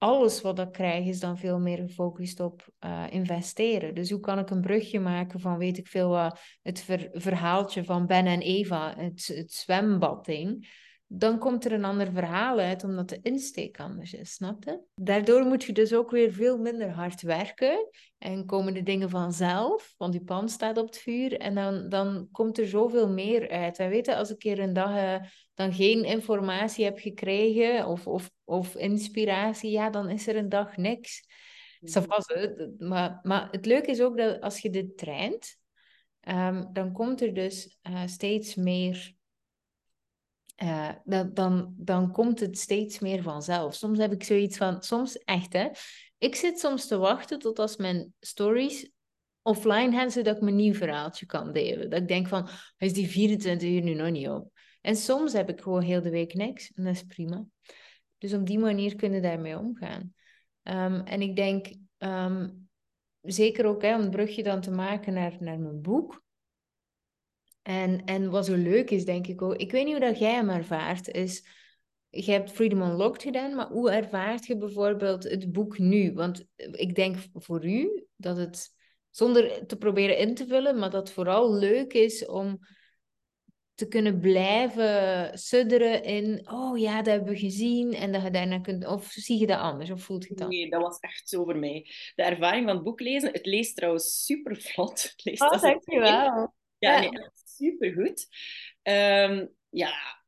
alles 0.00 0.40
wat 0.40 0.58
ik 0.58 0.72
krijg 0.72 1.06
is 1.06 1.20
dan 1.20 1.38
veel 1.38 1.58
meer 1.58 1.76
gefocust 1.76 2.40
op 2.40 2.68
uh, 2.84 3.04
investeren. 3.10 3.94
Dus 3.94 4.10
hoe 4.10 4.20
kan 4.20 4.38
ik 4.38 4.50
een 4.50 4.60
brugje 4.60 5.00
maken 5.00 5.40
van, 5.40 5.58
weet 5.58 5.78
ik 5.78 5.86
veel, 5.86 6.32
het 6.62 6.80
ver 6.80 7.08
verhaaltje 7.12 7.84
van 7.84 8.06
Ben 8.06 8.26
en 8.26 8.40
Eva, 8.40 8.94
het, 8.96 9.26
het 9.26 9.52
zwembadding. 9.52 10.68
Dan 11.12 11.38
komt 11.38 11.64
er 11.64 11.72
een 11.72 11.84
ander 11.84 12.12
verhaal 12.12 12.58
uit, 12.58 12.84
omdat 12.84 13.08
de 13.08 13.18
insteek 13.22 13.80
anders 13.80 14.12
is, 14.12 14.32
snap 14.32 14.64
je? 14.64 14.80
Daardoor 14.94 15.44
moet 15.44 15.64
je 15.64 15.72
dus 15.72 15.94
ook 15.94 16.10
weer 16.10 16.32
veel 16.32 16.58
minder 16.58 16.90
hard 16.90 17.22
werken 17.22 17.88
en 18.18 18.46
komen 18.46 18.74
de 18.74 18.82
dingen 18.82 19.10
vanzelf, 19.10 19.94
want 19.96 20.12
die 20.12 20.24
pan 20.24 20.48
staat 20.48 20.78
op 20.78 20.86
het 20.86 20.98
vuur 20.98 21.38
en 21.38 21.54
dan, 21.54 21.88
dan 21.88 22.28
komt 22.32 22.58
er 22.58 22.68
zoveel 22.68 23.08
meer 23.08 23.50
uit. 23.50 23.78
En 23.78 23.88
weet 23.88 24.06
je, 24.06 24.16
als 24.16 24.30
ik 24.30 24.38
keer 24.38 24.58
een 24.58 24.72
dag 24.72 24.90
uh, 24.90 25.26
dan 25.54 25.72
geen 25.72 26.04
informatie 26.04 26.84
heb 26.84 26.98
gekregen 26.98 27.86
of, 27.86 28.06
of, 28.06 28.30
of 28.44 28.76
inspiratie, 28.76 29.70
ja, 29.70 29.90
dan 29.90 30.10
is 30.10 30.26
er 30.26 30.36
een 30.36 30.48
dag 30.48 30.76
niks. 30.76 31.28
Mm 31.80 32.88
maar, 32.88 33.20
maar 33.22 33.48
het 33.50 33.66
leuke 33.66 33.90
is 33.90 34.00
ook 34.00 34.16
dat 34.16 34.40
als 34.40 34.58
je 34.58 34.70
dit 34.70 34.98
traint, 34.98 35.56
um, 36.28 36.68
dan 36.72 36.92
komt 36.92 37.20
er 37.20 37.34
dus 37.34 37.78
uh, 37.82 38.02
steeds 38.06 38.54
meer 38.54 39.18
uh, 40.62 40.90
dan, 41.04 41.34
dan, 41.34 41.74
dan 41.76 42.12
komt 42.12 42.40
het 42.40 42.58
steeds 42.58 42.98
meer 42.98 43.22
vanzelf. 43.22 43.74
Soms 43.74 43.98
heb 43.98 44.12
ik 44.12 44.24
zoiets 44.24 44.56
van, 44.56 44.82
soms 44.82 45.18
echt 45.18 45.52
hè. 45.52 45.68
Ik 46.18 46.34
zit 46.34 46.58
soms 46.58 46.86
te 46.86 46.96
wachten 46.96 47.38
tot 47.38 47.58
als 47.58 47.76
mijn 47.76 48.14
stories 48.20 48.90
offline 49.42 49.96
gaan, 49.96 50.10
zodat 50.10 50.36
ik 50.36 50.42
mijn 50.42 50.56
nieuw 50.56 50.74
verhaaltje 50.74 51.26
kan 51.26 51.52
delen. 51.52 51.90
Dat 51.90 52.00
ik 52.00 52.08
denk 52.08 52.28
van, 52.28 52.48
is 52.78 52.92
die 52.92 53.08
24 53.08 53.68
uur 53.68 53.82
nu 53.82 53.94
nog 53.94 54.10
niet 54.10 54.28
op? 54.28 54.52
En 54.80 54.96
soms 54.96 55.32
heb 55.32 55.48
ik 55.48 55.60
gewoon 55.60 55.82
heel 55.82 56.02
de 56.02 56.10
week 56.10 56.34
niks 56.34 56.72
en 56.72 56.84
dat 56.84 56.94
is 56.94 57.04
prima. 57.04 57.44
Dus 58.18 58.34
op 58.34 58.46
die 58.46 58.58
manier 58.58 58.94
kunnen 58.94 59.22
daarmee 59.22 59.58
omgaan. 59.58 60.14
Um, 60.62 61.00
en 61.00 61.20
ik 61.20 61.36
denk, 61.36 61.74
um, 61.98 62.68
zeker 63.20 63.66
ook 63.66 63.82
hè, 63.82 63.94
om 63.94 64.00
het 64.00 64.10
brugje 64.10 64.42
dan 64.42 64.60
te 64.60 64.70
maken 64.70 65.12
naar, 65.12 65.36
naar 65.38 65.58
mijn 65.58 65.80
boek. 65.80 66.22
En, 67.70 68.04
en 68.04 68.30
wat 68.30 68.46
zo 68.46 68.54
leuk 68.54 68.90
is, 68.90 69.04
denk 69.04 69.26
ik 69.26 69.42
ook, 69.42 69.54
ik 69.54 69.70
weet 69.70 69.84
niet 69.84 69.96
hoe 69.96 70.06
dat 70.06 70.18
jij 70.18 70.34
hem 70.34 70.50
ervaart, 70.50 71.08
is, 71.08 71.44
je 72.08 72.30
hebt 72.30 72.52
Freedom 72.52 72.82
Unlocked 72.82 73.22
gedaan, 73.22 73.54
maar 73.54 73.66
hoe 73.66 73.90
ervaart 73.90 74.46
je 74.46 74.56
bijvoorbeeld 74.56 75.22
het 75.22 75.52
boek 75.52 75.78
nu? 75.78 76.12
Want 76.12 76.44
ik 76.56 76.94
denk 76.94 77.16
voor 77.32 77.64
u 77.64 78.06
dat 78.16 78.36
het, 78.36 78.68
zonder 79.10 79.66
te 79.66 79.76
proberen 79.76 80.18
in 80.18 80.34
te 80.34 80.46
vullen, 80.46 80.78
maar 80.78 80.90
dat 80.90 81.00
het 81.00 81.14
vooral 81.14 81.54
leuk 81.54 81.92
is 81.92 82.26
om 82.26 82.58
te 83.74 83.88
kunnen 83.88 84.20
blijven 84.20 85.38
sudderen 85.38 86.02
in, 86.02 86.50
oh 86.50 86.78
ja, 86.78 86.96
dat 86.96 87.06
hebben 87.14 87.32
we 87.32 87.38
gezien, 87.38 87.92
en 87.94 88.12
dat 88.12 88.22
je 88.22 88.30
daarna 88.30 88.58
kunt, 88.58 88.86
of 88.86 89.06
zie 89.06 89.38
je 89.38 89.46
dat 89.46 89.58
anders, 89.58 89.90
of 89.90 90.02
voelt 90.02 90.26
je 90.26 90.34
dat? 90.34 90.48
Nee, 90.48 90.70
dat 90.70 90.82
was 90.82 90.98
echt 90.98 91.28
zo 91.28 91.44
voor 91.44 91.58
mij. 91.58 91.86
De 92.14 92.22
ervaring 92.22 92.66
van 92.66 92.74
het 92.74 92.84
boek 92.84 93.00
lezen, 93.00 93.32
het 93.32 93.46
leest 93.46 93.76
trouwens 93.76 94.24
super 94.24 94.56
vlot. 94.56 95.02
Het 95.16 95.24
leest 95.24 95.42
oh, 95.42 95.60
dankjewel. 95.60 96.58
Ja. 96.80 97.00
Nee, 97.00 97.10
supergoed. 97.44 98.28
Um, 98.82 99.54
ja, 99.68 100.20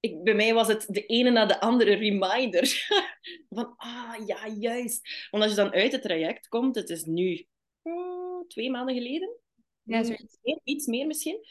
ik, 0.00 0.22
bij 0.22 0.34
mij 0.34 0.54
was 0.54 0.68
het 0.68 0.86
de 0.88 1.06
ene 1.06 1.30
na 1.30 1.46
de 1.46 1.60
andere 1.60 1.94
reminder. 1.94 2.86
van, 3.54 3.74
ah, 3.76 4.26
ja, 4.26 4.48
juist. 4.48 5.28
Want 5.30 5.42
als 5.42 5.52
je 5.52 5.58
dan 5.58 5.72
uit 5.72 5.92
het 5.92 6.02
traject 6.02 6.48
komt, 6.48 6.74
het 6.74 6.90
is 6.90 7.04
nu 7.04 7.46
oh, 7.82 8.46
twee 8.48 8.70
maanden 8.70 8.94
geleden. 8.94 9.36
Ja. 9.82 9.98
Iets, 9.98 10.38
meer, 10.42 10.60
iets 10.64 10.86
meer 10.86 11.06
misschien. 11.06 11.46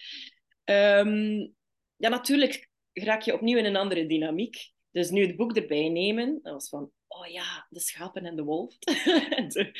Um, 0.63 1.53
ja, 1.95 2.09
natuurlijk 2.09 2.69
raak 2.93 3.21
je 3.21 3.33
opnieuw 3.33 3.57
in 3.57 3.65
een 3.65 3.75
andere 3.75 4.05
dynamiek. 4.05 4.71
Dus 4.91 5.09
nu 5.09 5.25
het 5.25 5.35
boek 5.35 5.55
erbij 5.55 5.89
nemen, 5.89 6.39
dat 6.41 6.53
was 6.53 6.69
van, 6.69 6.91
oh 7.07 7.27
ja, 7.27 7.67
de 7.69 7.79
schapen 7.79 8.25
en 8.25 8.35
de 8.35 8.43
wolf. 8.43 8.77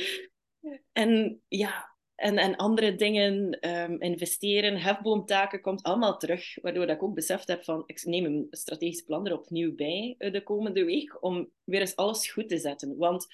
en 0.92 1.42
ja, 1.48 1.93
en, 2.24 2.56
andere 2.56 2.96
dingen, 2.96 3.58
um, 3.70 4.02
investeren, 4.02 4.78
hefboomtaken, 4.78 5.62
komt 5.62 5.84
allemaal 5.84 6.18
terug. 6.18 6.62
Waardoor 6.62 6.86
dat 6.86 6.96
ik 6.96 7.04
ook 7.04 7.14
beseft 7.14 7.48
heb 7.48 7.64
van, 7.64 7.84
ik 7.86 8.06
neem 8.06 8.26
een 8.26 8.48
strategisch 8.50 9.02
plan 9.02 9.28
er 9.28 9.38
opnieuw 9.38 9.76
bij 9.76 10.16
eh, 10.18 10.32
de 10.32 10.44
komende 10.44 10.86
week, 10.86 11.24
om 11.24 11.50
weer 11.64 11.80
eens 11.80 11.96
alles 11.96 12.32
goed 12.32 12.50
te 12.50 12.58
zetten. 12.58 12.98
Want 12.98 13.28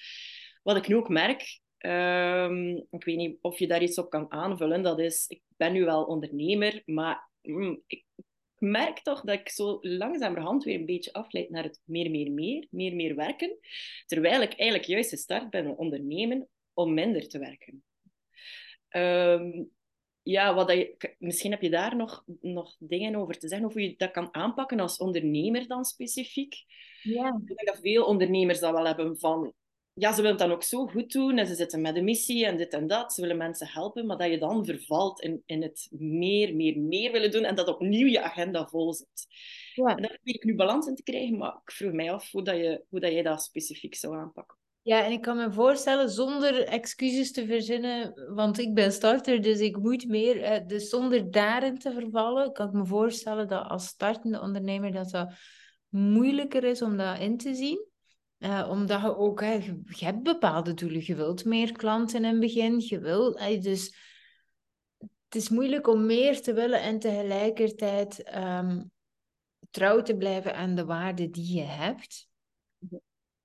wat 0.62 0.76
ik 0.76 0.88
nu 0.88 0.96
ook 0.96 1.08
merk, 1.08 1.60
um, 1.78 2.76
ik 2.76 3.04
weet 3.04 3.16
niet 3.16 3.38
of 3.40 3.58
je 3.58 3.66
daar 3.66 3.82
iets 3.82 3.98
op 3.98 4.10
kan 4.10 4.32
aanvullen, 4.32 4.82
dat 4.82 4.98
is, 4.98 5.24
ik 5.28 5.42
ben 5.56 5.72
nu 5.72 5.84
wel 5.84 6.04
ondernemer, 6.04 6.82
maar 6.84 7.30
mm, 7.42 7.82
ik 7.86 8.04
merk 8.58 8.98
toch 8.98 9.20
dat 9.20 9.38
ik 9.38 9.48
zo 9.48 9.78
langzamerhand 9.80 10.64
weer 10.64 10.78
een 10.78 10.86
beetje 10.86 11.12
afleid 11.12 11.50
naar 11.50 11.62
het 11.62 11.80
meer, 11.84 12.10
meer, 12.10 12.32
meer, 12.32 12.66
meer, 12.70 12.94
meer 12.94 13.14
werken. 13.14 13.58
Terwijl 14.06 14.42
ik 14.42 14.54
eigenlijk 14.54 14.84
juist 14.84 15.10
gestart 15.10 15.50
ben 15.50 15.64
met 15.64 15.76
ondernemen 15.76 16.48
om 16.72 16.94
minder 16.94 17.28
te 17.28 17.38
werken. 17.38 17.84
Um, 18.96 19.70
ja, 20.22 20.54
wat 20.54 20.70
je, 20.70 21.14
misschien 21.18 21.50
heb 21.50 21.62
je 21.62 21.70
daar 21.70 21.96
nog, 21.96 22.24
nog 22.40 22.76
dingen 22.78 23.14
over 23.14 23.38
te 23.38 23.48
zeggen, 23.48 23.66
of 23.66 23.72
hoe 23.72 23.82
je 23.82 23.94
dat 23.96 24.10
kan 24.10 24.34
aanpakken 24.34 24.80
als 24.80 24.98
ondernemer 24.98 25.66
dan 25.66 25.84
specifiek. 25.84 26.54
Ja. 27.02 27.40
Ik 27.40 27.46
denk 27.46 27.66
dat 27.66 27.78
veel 27.80 28.04
ondernemers 28.04 28.60
dat 28.60 28.72
wel 28.72 28.86
hebben 28.86 29.18
van, 29.18 29.52
ja, 29.92 30.10
ze 30.10 30.16
willen 30.16 30.30
het 30.30 30.40
dan 30.40 30.52
ook 30.52 30.62
zo 30.62 30.86
goed 30.86 31.12
doen 31.12 31.38
en 31.38 31.46
ze 31.46 31.54
zitten 31.54 31.80
met 31.80 31.96
een 31.96 32.04
missie 32.04 32.46
en 32.46 32.56
dit 32.56 32.72
en 32.72 32.86
dat. 32.86 33.12
Ze 33.12 33.20
willen 33.20 33.36
mensen 33.36 33.66
helpen, 33.66 34.06
maar 34.06 34.16
dat 34.16 34.30
je 34.30 34.38
dan 34.38 34.64
vervalt 34.64 35.20
in, 35.20 35.42
in 35.46 35.62
het 35.62 35.88
meer, 35.90 36.54
meer, 36.54 36.78
meer 36.78 37.12
willen 37.12 37.30
doen 37.30 37.44
en 37.44 37.54
dat 37.54 37.68
opnieuw 37.68 38.06
je 38.06 38.22
agenda 38.22 38.66
vol 38.66 38.94
zit. 38.94 39.26
Ja. 39.74 39.96
En 39.96 40.02
daar 40.02 40.14
probeer 40.14 40.34
ik 40.34 40.44
nu 40.44 40.54
balans 40.54 40.86
in 40.86 40.94
te 40.94 41.02
krijgen, 41.02 41.38
maar 41.38 41.60
ik 41.64 41.72
vroeg 41.72 41.92
mij 41.92 42.12
af 42.12 42.30
hoe, 42.30 42.42
dat 42.42 42.56
je, 42.56 42.84
hoe 42.88 43.00
dat 43.00 43.12
jij 43.12 43.22
dat 43.22 43.42
specifiek 43.42 43.94
zou 43.94 44.16
aanpakken. 44.16 44.58
Ja, 44.82 45.04
en 45.04 45.12
ik 45.12 45.20
kan 45.20 45.36
me 45.36 45.52
voorstellen, 45.52 46.10
zonder 46.10 46.64
excuses 46.64 47.32
te 47.32 47.46
verzinnen, 47.46 48.12
want 48.34 48.58
ik 48.58 48.74
ben 48.74 48.92
starter, 48.92 49.42
dus 49.42 49.58
ik 49.58 49.76
moet 49.76 50.08
meer, 50.08 50.42
eh, 50.42 50.66
dus 50.66 50.88
zonder 50.88 51.30
daarin 51.30 51.78
te 51.78 51.92
vervallen, 51.92 52.52
kan 52.52 52.66
ik 52.66 52.72
me 52.72 52.86
voorstellen 52.86 53.48
dat 53.48 53.68
als 53.68 53.86
startende 53.86 54.40
ondernemer 54.40 54.92
dat 54.92 55.10
dat 55.10 55.32
moeilijker 55.88 56.64
is 56.64 56.82
om 56.82 56.96
dat 56.96 57.18
in 57.18 57.36
te 57.36 57.54
zien. 57.54 57.88
Uh, 58.38 58.68
omdat 58.70 59.00
je 59.00 59.16
ook, 59.16 59.40
hè, 59.40 59.52
je, 59.52 60.04
hebt 60.04 60.22
bepaalde 60.22 60.74
doelen, 60.74 61.04
je 61.04 61.14
wilt 61.14 61.44
meer 61.44 61.72
klanten 61.72 62.24
in 62.24 62.30
het 62.30 62.40
begin, 62.40 62.80
je 62.80 62.98
wil, 62.98 63.32
dus 63.60 63.96
het 64.98 65.34
is 65.34 65.48
moeilijk 65.48 65.86
om 65.86 66.06
meer 66.06 66.40
te 66.40 66.52
willen 66.52 66.80
en 66.80 66.98
tegelijkertijd 66.98 68.36
um, 68.36 68.90
trouw 69.70 70.02
te 70.02 70.16
blijven 70.16 70.56
aan 70.56 70.74
de 70.74 70.84
waarden 70.84 71.30
die 71.30 71.56
je 71.56 71.62
hebt. 71.62 72.29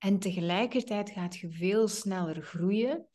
En 0.05 0.19
tegelijkertijd 0.19 1.09
gaat 1.09 1.35
je 1.35 1.49
veel 1.49 1.87
sneller 1.87 2.41
groeien 2.41 3.07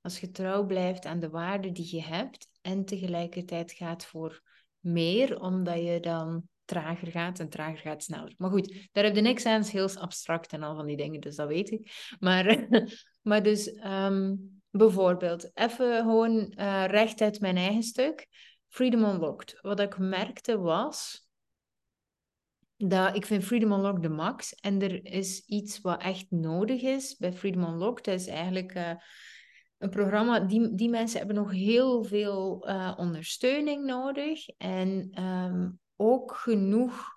als 0.00 0.20
je 0.20 0.30
trouw 0.30 0.66
blijft 0.66 1.06
aan 1.06 1.20
de 1.20 1.30
waarden 1.30 1.72
die 1.72 1.96
je 1.96 2.02
hebt. 2.02 2.48
En 2.60 2.84
tegelijkertijd 2.84 3.72
gaat 3.72 4.04
voor 4.04 4.42
meer, 4.80 5.40
omdat 5.40 5.78
je 5.78 6.00
dan 6.00 6.42
trager 6.64 7.10
gaat 7.10 7.38
en 7.38 7.48
trager 7.48 7.78
gaat 7.78 8.02
sneller. 8.02 8.34
Maar 8.36 8.50
goed, 8.50 8.88
daar 8.92 9.04
heb 9.04 9.14
je 9.14 9.20
niks 9.20 9.46
aan. 9.46 9.60
Is 9.60 9.72
heel 9.72 9.94
abstract 9.94 10.52
en 10.52 10.62
al 10.62 10.76
van 10.76 10.86
die 10.86 10.96
dingen, 10.96 11.20
dus 11.20 11.36
dat 11.36 11.48
weet 11.48 11.70
ik. 11.70 12.14
Maar, 12.18 12.66
maar 13.28 13.42
dus 13.42 13.72
ehm, 13.72 14.34
bijvoorbeeld, 14.70 15.50
even 15.54 15.96
gewoon 15.96 16.54
uh, 16.58 16.84
recht 16.86 17.20
uit 17.20 17.40
mijn 17.40 17.56
eigen 17.56 17.82
stuk. 17.82 18.26
Freedom 18.68 19.04
Unlocked. 19.04 19.58
Wat 19.60 19.80
ik 19.80 19.98
merkte 19.98 20.58
was 20.58 21.27
dat 22.78 23.16
ik 23.16 23.26
vind 23.26 23.44
Freedom 23.44 23.72
Unlocked 23.72 24.02
de 24.02 24.08
max. 24.08 24.54
En 24.54 24.82
er 24.82 25.04
is 25.04 25.44
iets 25.46 25.80
wat 25.80 26.02
echt 26.02 26.26
nodig 26.30 26.82
is 26.82 27.16
bij 27.16 27.32
Freedom 27.32 27.64
Unlocked. 27.64 28.04
Dat 28.04 28.14
is 28.14 28.26
eigenlijk 28.26 28.74
uh, 28.74 28.90
een 29.78 29.90
programma, 29.90 30.40
die, 30.40 30.74
die 30.74 30.88
mensen 30.88 31.18
hebben 31.18 31.36
nog 31.36 31.52
heel 31.52 32.04
veel 32.04 32.68
uh, 32.68 32.94
ondersteuning 32.96 33.84
nodig. 33.84 34.48
En 34.48 35.22
um, 35.22 35.78
ook 35.96 36.34
genoeg... 36.34 37.16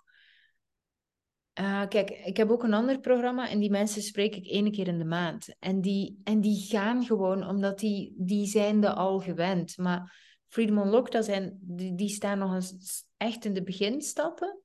Uh, 1.59 1.87
kijk, 1.87 2.09
ik 2.09 2.37
heb 2.37 2.49
ook 2.49 2.63
een 2.63 2.73
ander 2.73 2.99
programma 2.99 3.49
en 3.49 3.59
die 3.59 3.69
mensen 3.69 4.01
spreek 4.01 4.35
ik 4.35 4.45
één 4.45 4.71
keer 4.71 4.87
in 4.87 4.97
de 4.97 5.05
maand. 5.05 5.55
En 5.59 5.81
die, 5.81 6.21
en 6.23 6.41
die 6.41 6.65
gaan 6.67 7.05
gewoon, 7.05 7.47
omdat 7.47 7.79
die, 7.79 8.13
die 8.17 8.45
zijn 8.45 8.83
er 8.83 8.93
al 8.93 9.19
gewend. 9.19 9.77
Maar 9.77 10.15
Freedom 10.47 10.77
Unlocked, 10.77 11.11
dat 11.11 11.25
zijn, 11.25 11.57
die, 11.61 11.95
die 11.95 12.09
staan 12.09 12.37
nog 12.37 12.53
eens 12.53 13.03
echt 13.17 13.45
in 13.45 13.53
de 13.53 13.63
beginstappen. 13.63 14.61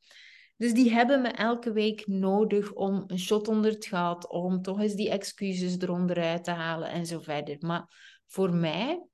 Dus 0.56 0.74
die 0.74 0.92
hebben 0.92 1.22
me 1.22 1.28
elke 1.28 1.72
week 1.72 2.06
nodig 2.06 2.72
om 2.72 3.04
een 3.06 3.18
shot 3.18 3.48
onder 3.48 3.70
het 3.70 3.86
gat, 3.86 4.28
om 4.28 4.62
toch 4.62 4.80
eens 4.80 4.94
die 4.94 5.10
excuses 5.10 5.78
eronder 5.78 6.22
uit 6.22 6.44
te 6.44 6.50
halen 6.50 6.88
en 6.90 7.06
zo 7.06 7.20
verder. 7.20 7.56
Maar 7.60 7.86
voor 8.26 8.54
mij, 8.54 9.06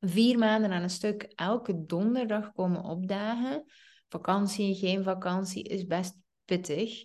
vier 0.00 0.38
maanden 0.38 0.72
aan 0.72 0.82
een 0.82 0.90
stuk 0.90 1.22
elke 1.22 1.84
donderdag 1.84 2.52
komen 2.52 2.82
opdagen, 2.82 3.64
vakantie, 4.08 4.74
geen 4.74 5.02
vakantie, 5.02 5.62
is 5.62 5.86
best 5.86 6.16
pittig. 6.44 7.04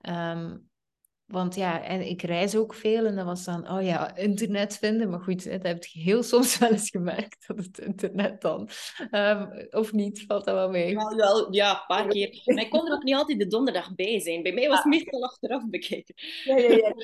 Um, 0.00 0.70
want 1.26 1.54
ja, 1.54 1.82
en 1.82 2.08
ik 2.08 2.22
reis 2.22 2.56
ook 2.56 2.74
veel 2.74 3.04
en 3.04 3.16
dat 3.16 3.24
was 3.24 3.44
dan, 3.44 3.70
oh 3.70 3.82
ja, 3.82 4.16
internet 4.16 4.78
vinden. 4.78 5.10
Maar 5.10 5.20
goed, 5.20 5.50
dat 5.50 5.62
heb 5.62 5.84
je 5.84 6.00
heel 6.00 6.22
soms 6.32 6.58
wel 6.58 6.70
eens 6.70 6.90
gemerkt, 6.90 7.46
dat 7.46 7.56
het 7.56 7.78
internet 7.78 8.40
dan, 8.40 8.68
um, 9.10 9.66
of 9.70 9.92
niet, 9.92 10.24
valt 10.26 10.44
dat 10.44 10.54
wel 10.54 10.70
mee? 10.70 10.90
Ja, 10.90 11.14
wel, 11.16 11.52
ja, 11.52 11.70
een 11.70 11.86
paar 11.86 12.08
keer. 12.08 12.42
Maar 12.44 12.64
ik 12.64 12.70
kon 12.70 12.86
er 12.86 12.94
ook 12.94 13.02
niet 13.02 13.14
altijd 13.14 13.38
de 13.38 13.46
donderdag 13.46 13.94
bij 13.94 14.20
zijn. 14.20 14.42
Bij 14.42 14.52
mij 14.52 14.68
was 14.68 14.76
het 14.76 14.84
ah. 14.84 14.90
meestal 14.90 15.24
achteraf 15.24 15.68
bekeken. 15.68 16.14
Ja, 16.44 16.56
ja, 16.56 16.70
ja. 16.70 16.94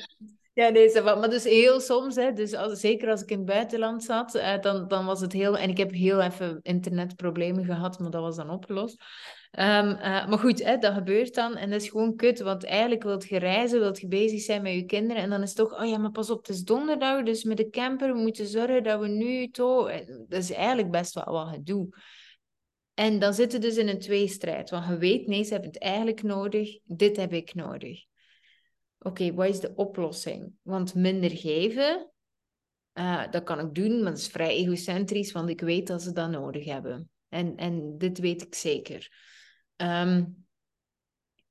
Ja, 0.53 0.69
nee, 0.69 1.01
maar 1.01 1.29
dus 1.29 1.43
heel 1.43 1.79
soms, 1.79 2.15
hè, 2.15 2.33
dus 2.33 2.53
als, 2.53 2.79
zeker 2.79 3.09
als 3.09 3.21
ik 3.21 3.31
in 3.31 3.37
het 3.37 3.45
buitenland 3.45 4.03
zat, 4.03 4.35
uh, 4.35 4.59
dan, 4.59 4.87
dan 4.87 5.05
was 5.05 5.21
het 5.21 5.33
heel... 5.33 5.57
En 5.57 5.69
ik 5.69 5.77
heb 5.77 5.91
heel 5.91 6.21
even 6.21 6.59
internetproblemen 6.61 7.65
gehad, 7.65 7.99
maar 7.99 8.11
dat 8.11 8.21
was 8.21 8.35
dan 8.35 8.49
opgelost. 8.49 9.03
Ehm, 9.51 9.89
eh, 9.89 10.27
maar 10.27 10.39
goed, 10.39 10.63
hè, 10.63 10.77
dat 10.77 10.93
gebeurt 10.93 11.35
dan 11.35 11.55
en 11.55 11.69
dat 11.69 11.81
is 11.81 11.89
gewoon 11.89 12.15
kut, 12.15 12.39
want 12.39 12.65
eigenlijk 12.65 13.03
wilt 13.03 13.27
je 13.27 13.39
reizen, 13.39 13.79
wilt 13.79 13.99
je 13.99 14.07
bezig 14.07 14.41
zijn 14.41 14.61
met 14.61 14.73
je 14.73 14.85
kinderen 14.85 15.23
en 15.23 15.29
dan 15.29 15.41
is 15.41 15.47
het 15.47 15.57
toch, 15.57 15.79
oh 15.79 15.87
ja, 15.87 15.97
maar 15.97 16.11
pas 16.11 16.29
op, 16.29 16.37
het 16.37 16.55
is 16.55 16.63
donderdag, 16.63 17.23
dus 17.23 17.43
met 17.43 17.57
de 17.57 17.69
camper 17.69 18.13
we 18.13 18.19
moeten 18.19 18.47
zorgen 18.47 18.83
dat 18.83 18.99
we 18.99 19.07
nu 19.07 19.47
toch... 19.47 19.91
Dat 20.27 20.39
is 20.43 20.51
eigenlijk 20.51 20.91
best 20.91 21.13
wel 21.13 21.33
wat 21.33 21.47
gedoe. 21.47 21.89
En 22.93 23.19
dan 23.19 23.33
zitten 23.33 23.61
dus 23.61 23.77
in 23.77 23.87
een 23.87 23.99
tweestrijd, 23.99 24.69
want 24.69 24.87
je 24.87 24.97
weet, 24.97 25.27
nee, 25.27 25.43
ze 25.43 25.51
hebben 25.51 25.69
het 25.69 25.81
eigenlijk 25.81 26.23
nodig, 26.23 26.79
dit 26.83 27.15
heb 27.15 27.33
ik 27.33 27.53
nodig. 27.53 28.03
Oké, 28.99 29.33
wat 29.33 29.47
is 29.47 29.59
de 29.59 29.73
oplossing? 29.75 30.51
Want 30.61 30.95
minder 30.95 31.29
geven, 31.29 32.11
uh, 32.93 33.31
dat 33.31 33.43
kan 33.43 33.59
ik 33.59 33.73
doen, 33.73 34.01
maar 34.03 34.11
dat 34.11 34.19
is 34.19 34.27
vrij 34.27 34.55
egocentrisch, 34.55 35.31
want 35.31 35.49
ik 35.49 35.61
weet 35.61 35.87
dat 35.87 36.01
ze 36.01 36.11
dat 36.11 36.29
nodig 36.29 36.65
hebben. 36.65 37.09
En, 37.29 37.55
en 37.55 37.97
dit 37.97 38.19
weet 38.19 38.41
ik 38.41 38.55
zeker. 38.55 39.29
Ehm, 39.81 40.23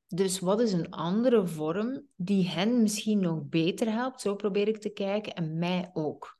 dus 0.06 0.38
wat 0.38 0.60
is 0.60 0.72
een 0.72 0.90
andere 0.90 1.46
vorm 1.46 2.06
die 2.16 2.48
hen 2.48 2.82
misschien 2.82 3.20
nog 3.20 3.42
beter 3.44 3.92
helpt? 3.92 4.20
Zo 4.20 4.34
probeer 4.34 4.68
ik 4.68 4.78
te 4.78 4.92
kijken 4.92 5.34
en 5.34 5.58
mij 5.58 5.90
ook. 5.92 6.36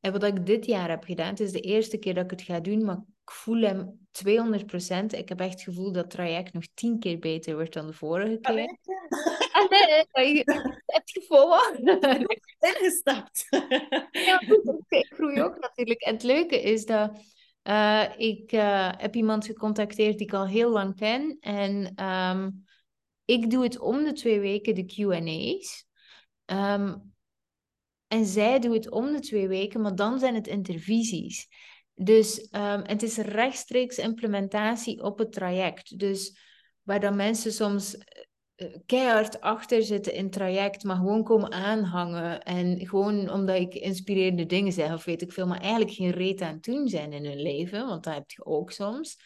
En 0.00 0.12
wat 0.12 0.22
ik 0.22 0.46
dit 0.46 0.66
jaar 0.66 0.88
heb 0.88 1.04
gedaan, 1.04 1.28
het 1.28 1.40
is 1.40 1.52
de 1.52 1.60
eerste 1.60 1.98
keer 1.98 2.14
dat 2.14 2.24
ik 2.24 2.30
het 2.30 2.42
ga 2.42 2.60
doen, 2.60 2.84
maar 2.84 2.96
ik 2.96 3.30
voel 3.30 3.60
hem 3.60 4.06
200% 4.10 5.12
Ik 5.12 5.28
heb 5.28 5.40
echt 5.40 5.50
het 5.50 5.62
gevoel 5.62 5.92
dat 5.92 6.02
het 6.02 6.10
traject 6.10 6.52
nog 6.52 6.64
tien 6.74 6.98
keer 6.98 7.18
beter 7.18 7.54
wordt 7.54 7.72
dan 7.72 7.86
de 7.86 7.92
vorige 7.92 8.38
keer. 8.40 8.78
Heb 10.86 11.08
je 11.08 11.24
volwassen. 11.28 12.28
Ingestapt. 12.58 13.46
ja, 14.10 14.36
goed, 14.36 14.84
ik 14.88 15.12
groei 15.14 15.42
ook 15.42 15.58
natuurlijk. 15.58 16.00
En 16.00 16.12
het 16.12 16.22
leuke 16.22 16.62
is 16.62 16.86
dat 16.86 17.33
uh, 17.64 18.04
ik 18.16 18.52
uh, 18.52 18.92
heb 18.96 19.14
iemand 19.14 19.46
gecontacteerd 19.46 20.18
die 20.18 20.26
ik 20.26 20.32
al 20.32 20.46
heel 20.46 20.70
lang 20.70 20.96
ken. 20.96 21.36
En 21.40 22.04
um, 22.04 22.64
ik 23.24 23.50
doe 23.50 23.62
het 23.62 23.78
om 23.78 24.04
de 24.04 24.12
twee 24.12 24.40
weken, 24.40 24.74
de 24.74 24.84
QA's. 24.84 25.86
Ehm, 26.44 26.96
en 28.06 28.26
zij 28.26 28.58
doet 28.58 28.74
het 28.74 28.90
om 28.90 29.12
de 29.12 29.20
twee 29.20 29.48
weken, 29.48 29.80
maar 29.80 29.94
dan 29.94 30.18
zijn 30.18 30.34
het 30.34 30.46
intervisies. 30.46 31.48
Dus 31.94 32.48
um, 32.50 32.82
het 32.82 33.02
is 33.02 33.16
rechtstreeks 33.16 33.98
implementatie 33.98 35.02
op 35.02 35.18
het 35.18 35.32
traject. 35.32 35.98
Dus 35.98 36.38
waar 36.82 37.00
dan 37.00 37.16
mensen 37.16 37.52
soms 37.52 37.96
eh, 37.96 38.22
keihard 38.86 39.40
achter 39.40 39.82
zitten 39.82 40.14
in 40.14 40.30
traject, 40.30 40.84
maar 40.84 40.96
gewoon 40.96 41.24
komen 41.24 41.52
aanhangen. 41.52 42.42
En 42.42 42.86
gewoon 42.86 43.30
omdat 43.30 43.60
ik 43.60 43.74
inspirerende 43.74 44.46
dingen 44.46 44.72
zeg, 44.72 44.92
of 44.92 45.04
weet 45.04 45.22
ik 45.22 45.32
veel, 45.32 45.46
maar 45.46 45.60
eigenlijk 45.60 45.92
geen 45.92 46.10
reet 46.10 46.40
aan 46.40 46.58
doen 46.60 46.88
zijn 46.88 47.12
in 47.12 47.24
hun 47.24 47.42
leven, 47.42 47.86
want 47.86 48.04
dat 48.04 48.14
heb 48.14 48.30
je 48.30 48.44
ook 48.44 48.70
soms. 48.70 49.16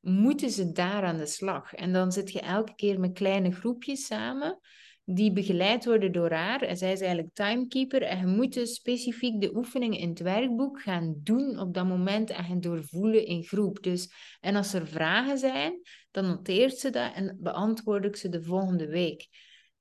Moeten 0.00 0.50
ze 0.50 0.72
daar 0.72 1.02
aan 1.02 1.16
de 1.16 1.26
slag? 1.26 1.74
En 1.74 1.92
dan 1.92 2.12
zit 2.12 2.32
je 2.32 2.40
elke 2.40 2.74
keer 2.74 3.00
met 3.00 3.12
kleine 3.12 3.50
groepjes 3.50 4.06
samen 4.06 4.60
die 5.08 5.32
begeleid 5.32 5.84
worden 5.84 6.12
door 6.12 6.30
haar. 6.30 6.62
En 6.62 6.76
zij 6.76 6.92
is 6.92 7.00
eigenlijk 7.00 7.34
timekeeper. 7.34 8.02
En 8.02 8.18
je 8.18 8.26
moet 8.26 8.52
dus 8.52 8.74
specifiek 8.74 9.40
de 9.40 9.56
oefeningen 9.56 9.98
in 9.98 10.08
het 10.08 10.20
werkboek 10.20 10.82
gaan 10.82 11.14
doen 11.22 11.58
op 11.58 11.74
dat 11.74 11.86
moment 11.86 12.30
en 12.30 12.44
gaan 12.44 12.60
doorvoelen 12.60 13.26
in 13.26 13.44
groep. 13.44 13.82
Dus, 13.82 14.12
en 14.40 14.56
als 14.56 14.72
er 14.72 14.86
vragen 14.86 15.38
zijn, 15.38 15.80
dan 16.16 16.26
noteert 16.26 16.78
ze 16.78 16.90
dat 16.90 17.14
en 17.14 17.36
beantwoord 17.40 18.04
ik 18.04 18.16
ze 18.16 18.28
de 18.28 18.42
volgende 18.42 18.86
week. 18.86 19.28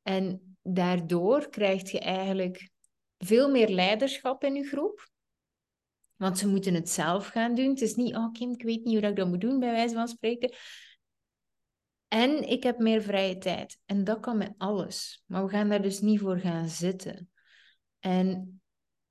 En 0.01 0.57
daardoor 0.61 1.49
krijg 1.49 1.91
je 1.91 1.99
eigenlijk 1.99 2.69
veel 3.17 3.49
meer 3.49 3.69
leiderschap 3.69 4.43
in 4.43 4.55
je 4.55 4.63
groep. 4.63 5.09
Want 6.15 6.37
ze 6.37 6.47
moeten 6.47 6.73
het 6.73 6.89
zelf 6.89 7.27
gaan 7.27 7.55
doen. 7.55 7.69
Het 7.69 7.81
is 7.81 7.95
niet, 7.95 8.15
oh 8.15 8.31
Kim, 8.31 8.51
ik 8.51 8.63
weet 8.63 8.83
niet 8.83 8.99
hoe 8.99 9.09
ik 9.09 9.15
dat 9.15 9.27
moet 9.27 9.41
doen, 9.41 9.59
bij 9.59 9.71
wijze 9.71 9.93
van 9.93 10.07
spreken. 10.07 10.53
En 12.07 12.49
ik 12.49 12.63
heb 12.63 12.77
meer 12.77 13.01
vrije 13.01 13.37
tijd. 13.37 13.79
En 13.85 14.03
dat 14.03 14.19
kan 14.19 14.37
met 14.37 14.53
alles. 14.57 15.23
Maar 15.25 15.43
we 15.43 15.49
gaan 15.49 15.69
daar 15.69 15.81
dus 15.81 15.99
niet 15.99 16.19
voor 16.19 16.39
gaan 16.39 16.67
zitten. 16.67 17.29
En 17.99 18.61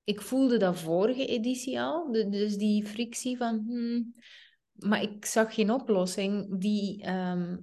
ik 0.04 0.20
voelde 0.20 0.56
dat 0.56 0.78
vorige 0.78 1.26
editie 1.26 1.80
al. 1.80 2.12
Dus 2.12 2.56
die 2.56 2.86
frictie 2.86 3.36
van... 3.36 3.64
Hmm, 3.66 4.14
maar 4.84 5.02
ik 5.02 5.24
zag 5.24 5.54
geen 5.54 5.70
oplossing 5.70 6.60
die, 6.60 7.02
ehm, 7.02 7.56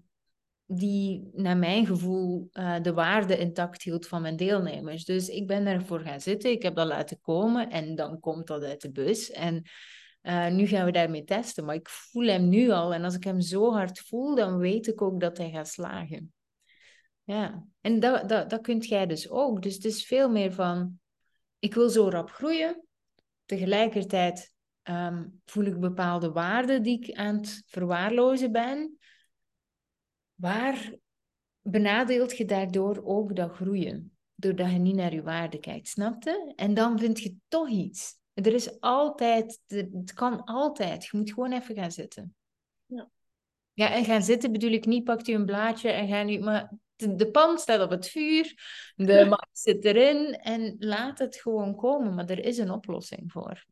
die 0.65 1.29
naar 1.33 1.57
mijn 1.57 1.85
gevoel 1.85 2.49
uh, 2.53 2.81
de 2.81 2.93
waarde 2.93 3.37
intact 3.37 3.83
hield 3.83 4.07
van 4.07 4.21
mijn 4.21 4.35
deelnemers. 4.35 5.05
Dus 5.05 5.29
ik 5.29 5.47
ben 5.47 5.65
daarvoor 5.65 5.99
gaan 5.99 6.21
zitten. 6.21 6.51
Ik 6.51 6.61
heb 6.61 6.75
dat 6.75 6.87
laten 6.87 7.19
komen. 7.21 7.69
En 7.69 7.95
dan 7.95 8.19
komt 8.19 8.47
dat 8.47 8.63
uit 8.63 8.81
de 8.81 8.91
bus. 8.91 9.31
En 9.31 9.63
uh, 10.21 10.47
nu 10.47 10.67
gaan 10.67 10.85
we 10.85 10.91
daarmee 10.91 11.23
testen, 11.23 11.65
maar 11.65 11.75
ik 11.75 11.89
voel 11.89 12.25
hem 12.25 12.49
nu 12.49 12.69
al. 12.69 12.93
En 12.93 13.03
als 13.03 13.15
ik 13.15 13.23
hem 13.23 13.41
zo 13.41 13.71
hard 13.71 13.99
voel, 13.99 14.35
dan 14.35 14.57
weet 14.57 14.87
ik 14.87 15.01
ook 15.01 15.19
dat 15.19 15.37
hij 15.37 15.49
gaat 15.49 15.67
slagen. 15.67 16.33
Ja, 17.23 17.65
en 17.81 17.99
dat, 17.99 18.29
dat, 18.29 18.49
dat 18.49 18.61
kunt 18.61 18.87
jij 18.87 19.07
dus 19.07 19.29
ook. 19.29 19.61
Dus 19.61 19.73
het 19.75 19.85
is 19.85 20.05
veel 20.05 20.29
meer 20.29 20.53
van, 20.53 20.99
ik 21.59 21.73
wil 21.73 21.89
zo 21.89 22.09
rap 22.09 22.29
groeien. 22.29 22.85
Tegelijkertijd 23.45 24.50
um, 24.83 25.41
voel 25.45 25.65
ik 25.65 25.79
bepaalde 25.79 26.31
waarden 26.31 26.83
die 26.83 26.99
ik 26.99 27.17
aan 27.17 27.35
het 27.35 27.63
verwaarlozen 27.65 28.51
ben. 28.51 28.97
Waar 30.35 30.95
benadeelt 31.61 32.37
je 32.37 32.45
daardoor 32.45 33.01
ook 33.03 33.35
dat 33.35 33.51
groeien? 33.51 34.17
Doordat 34.35 34.71
je 34.71 34.77
niet 34.77 34.95
naar 34.95 35.13
je 35.13 35.21
waarde 35.21 35.59
kijkt, 35.59 35.87
snapte? 35.87 36.53
En 36.55 36.73
dan 36.73 36.99
vind 36.99 37.19
je 37.19 37.35
toch 37.47 37.69
iets. 37.69 38.19
Er 38.33 38.53
is 38.53 38.79
altijd, 38.79 39.59
het 39.67 40.13
kan 40.13 40.43
altijd. 40.43 41.05
Je 41.05 41.17
moet 41.17 41.33
gewoon 41.33 41.51
even 41.51 41.75
gaan 41.75 41.91
zitten. 41.91 42.35
Ja. 42.85 43.09
Ja, 43.73 43.93
en 43.93 44.05
gaan 44.05 44.23
zitten 44.23 44.51
bedoel 44.51 44.71
ik 44.71 44.85
niet, 44.85 45.03
pakt 45.03 45.27
u 45.27 45.33
een 45.33 45.45
blaadje 45.45 45.89
en 45.89 46.07
gaan 46.07 46.29
u, 46.29 46.39
maar 46.39 46.71
de, 46.95 47.15
de 47.15 47.31
pan 47.31 47.57
staat 47.57 47.81
op 47.81 47.89
het 47.89 48.07
vuur, 48.07 48.53
de 48.95 49.25
maat 49.25 49.49
zit 49.51 49.85
erin 49.85 50.33
en 50.33 50.75
laat 50.79 51.19
het 51.19 51.35
gewoon 51.35 51.75
komen. 51.75 52.15
Maar 52.15 52.29
er 52.29 52.45
is 52.45 52.57
een 52.57 52.71
oplossing 52.71 53.31
voor. 53.31 53.65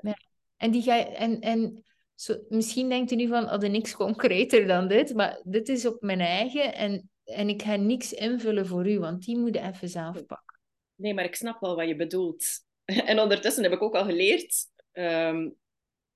Ja. 0.00 0.16
En 0.56 0.70
die 0.70 0.82
ga 0.82 0.94
je, 0.94 1.04
en, 1.04 1.40
en 1.40 1.84
zo, 2.14 2.36
misschien 2.48 2.88
denkt 2.88 3.10
u 3.10 3.14
nu 3.14 3.28
van, 3.28 3.44
oh, 3.44 3.62
er 3.62 3.70
niks 3.70 3.94
concreter 3.94 4.66
dan 4.66 4.88
dit, 4.88 5.14
maar 5.14 5.40
dit 5.44 5.68
is 5.68 5.86
op 5.86 6.02
mijn 6.02 6.20
eigen 6.20 6.74
en, 6.74 7.10
en 7.24 7.48
ik 7.48 7.62
ga 7.62 7.76
niks 7.76 8.12
invullen 8.12 8.66
voor 8.66 8.90
u, 8.90 8.98
want 8.98 9.24
die 9.24 9.38
moet 9.38 9.54
je 9.54 9.60
even 9.60 9.88
zelf 9.88 10.26
pakken. 10.26 10.60
Nee, 10.94 11.14
maar 11.14 11.24
ik 11.24 11.34
snap 11.34 11.60
wel 11.60 11.76
wat 11.76 11.88
je 11.88 11.96
bedoelt. 11.96 12.44
En 13.06 13.20
ondertussen 13.20 13.62
heb 13.62 13.72
ik 13.72 13.82
ook 13.82 13.94
al 13.94 14.04
geleerd, 14.04 14.54
ehm, 14.92 15.50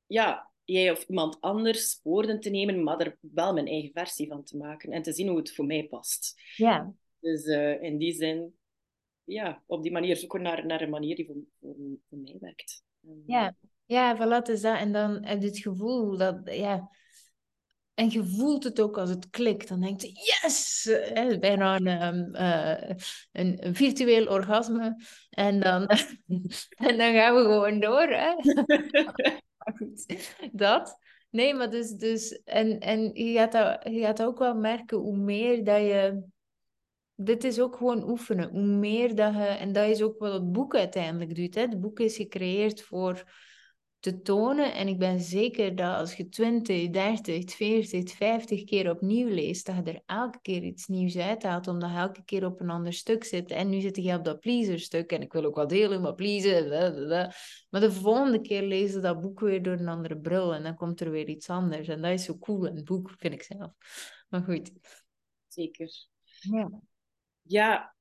ja, 0.06 0.50
jij 0.64 0.90
of 0.90 1.04
iemand 1.04 1.40
anders 1.40 2.00
woorden 2.02 2.40
te 2.40 2.50
nemen, 2.50 2.82
maar 2.82 3.00
er 3.00 3.18
wel 3.20 3.52
mijn 3.52 3.66
eigen 3.66 3.90
versie 3.92 4.28
van 4.28 4.44
te 4.44 4.56
maken 4.56 4.92
en 4.92 5.02
te 5.02 5.12
zien 5.12 5.28
hoe 5.28 5.38
het 5.38 5.54
voor 5.54 5.66
mij 5.66 5.86
past. 5.86 6.42
Ja. 6.56 6.94
Dus 7.20 7.44
uh, 7.44 7.82
in 7.82 7.98
die 7.98 8.12
zin, 8.12 8.56
ja, 9.24 9.62
op 9.66 9.82
die 9.82 9.92
manier 9.92 10.16
zoeken 10.16 10.42
naar, 10.42 10.66
naar 10.66 10.80
een 10.80 10.90
manier 10.90 11.16
die 11.16 11.26
voor, 11.26 11.36
voor, 11.60 11.74
voor 12.08 12.18
mij 12.18 12.36
werkt. 12.40 12.84
Ja, 13.26 13.54
ja, 13.84 14.16
voilà, 14.16 14.50
is 14.50 14.60
dat. 14.60 14.78
En 14.78 14.92
dan 14.92 15.24
heb 15.24 15.40
je 15.40 15.46
het 15.46 15.58
gevoel 15.58 16.16
dat, 16.16 16.40
ja, 16.44 16.90
en 17.96 18.10
je 18.10 18.24
voelt 18.24 18.64
het 18.64 18.80
ook 18.80 18.98
als 18.98 19.10
het 19.10 19.30
klikt. 19.30 19.68
Dan 19.68 19.80
denkt 19.80 20.02
je, 20.02 20.08
yes! 20.12 20.84
Hè, 20.90 21.38
bijna 21.38 21.76
een, 21.76 22.28
uh, 22.32 22.96
een, 23.32 23.66
een, 23.66 23.74
virtueel 23.74 24.26
orgasme. 24.26 24.96
En 25.30 25.60
dan, 25.60 25.86
en 26.86 26.98
dan 26.98 27.12
gaan 27.12 27.34
we 27.34 27.42
gewoon 27.42 27.80
door. 27.80 28.08
Hè? 28.08 28.34
dat. 30.52 30.98
Nee, 31.30 31.54
maar 31.54 31.70
dus... 31.70 31.90
dus 31.90 32.42
en 32.44 32.80
en 32.80 33.14
je, 33.14 33.38
gaat 33.38 33.52
dat, 33.52 33.92
je 33.92 34.00
gaat 34.00 34.22
ook 34.22 34.38
wel 34.38 34.54
merken 34.54 34.98
hoe 34.98 35.16
meer 35.16 35.64
dat 35.64 35.80
je... 35.80 36.24
Dit 37.18 37.44
is 37.44 37.60
ook 37.60 37.76
gewoon 37.76 38.10
oefenen. 38.10 38.50
Hoe 38.50 38.66
meer 38.66 39.14
dat 39.14 39.34
je... 39.34 39.40
En 39.40 39.72
dat 39.72 39.88
is 39.88 40.02
ook 40.02 40.18
wat 40.18 40.32
het 40.32 40.52
boek 40.52 40.74
uiteindelijk 40.74 41.34
doet. 41.34 41.54
Hè? 41.54 41.60
Het 41.60 41.80
boek 41.80 42.00
is 42.00 42.16
gecreëerd 42.16 42.82
voor 42.82 43.24
te 43.98 44.20
tonen. 44.20 44.74
En 44.74 44.88
ik 44.88 44.98
ben 44.98 45.20
zeker 45.20 45.74
dat 45.74 45.96
als 45.96 46.14
je 46.14 46.28
20, 46.28 46.90
30, 46.90 47.50
40, 47.54 48.10
50 48.10 48.64
keer 48.64 48.90
opnieuw 48.90 49.28
leest, 49.28 49.66
dat 49.66 49.74
je 49.76 49.92
er 49.92 50.02
elke 50.06 50.38
keer 50.42 50.62
iets 50.62 50.86
nieuws 50.86 51.16
uithaalt, 51.16 51.68
omdat 51.68 51.90
je 51.90 51.96
elke 51.96 52.24
keer 52.24 52.46
op 52.46 52.60
een 52.60 52.70
ander 52.70 52.92
stuk 52.92 53.24
zit. 53.24 53.50
En 53.50 53.68
nu 53.68 53.80
zit 53.80 53.96
je 53.96 54.14
op 54.14 54.24
dat 54.24 54.40
pleaser-stuk 54.40 55.12
en 55.12 55.22
ik 55.22 55.32
wil 55.32 55.44
ook 55.44 55.54
wel 55.54 55.66
delen, 55.66 56.00
maar 56.00 56.14
pleasen. 56.14 56.68
Maar 57.70 57.80
de 57.80 57.92
volgende 57.92 58.40
keer 58.40 58.62
lezen 58.62 59.02
dat 59.02 59.20
boek 59.20 59.40
weer 59.40 59.62
door 59.62 59.78
een 59.78 59.88
andere 59.88 60.18
bril 60.18 60.54
en 60.54 60.62
dan 60.62 60.74
komt 60.74 61.00
er 61.00 61.10
weer 61.10 61.28
iets 61.28 61.50
anders. 61.50 61.88
En 61.88 62.02
dat 62.02 62.12
is 62.12 62.24
zo 62.24 62.38
cool 62.38 62.66
in 62.66 62.76
het 62.76 62.84
boek, 62.84 63.10
vind 63.18 63.34
ik 63.34 63.42
zelf. 63.42 63.70
Maar 64.28 64.42
goed. 64.42 64.72
Zeker. 65.48 66.06
Ja. 66.40 66.70
Ja, 67.46 67.94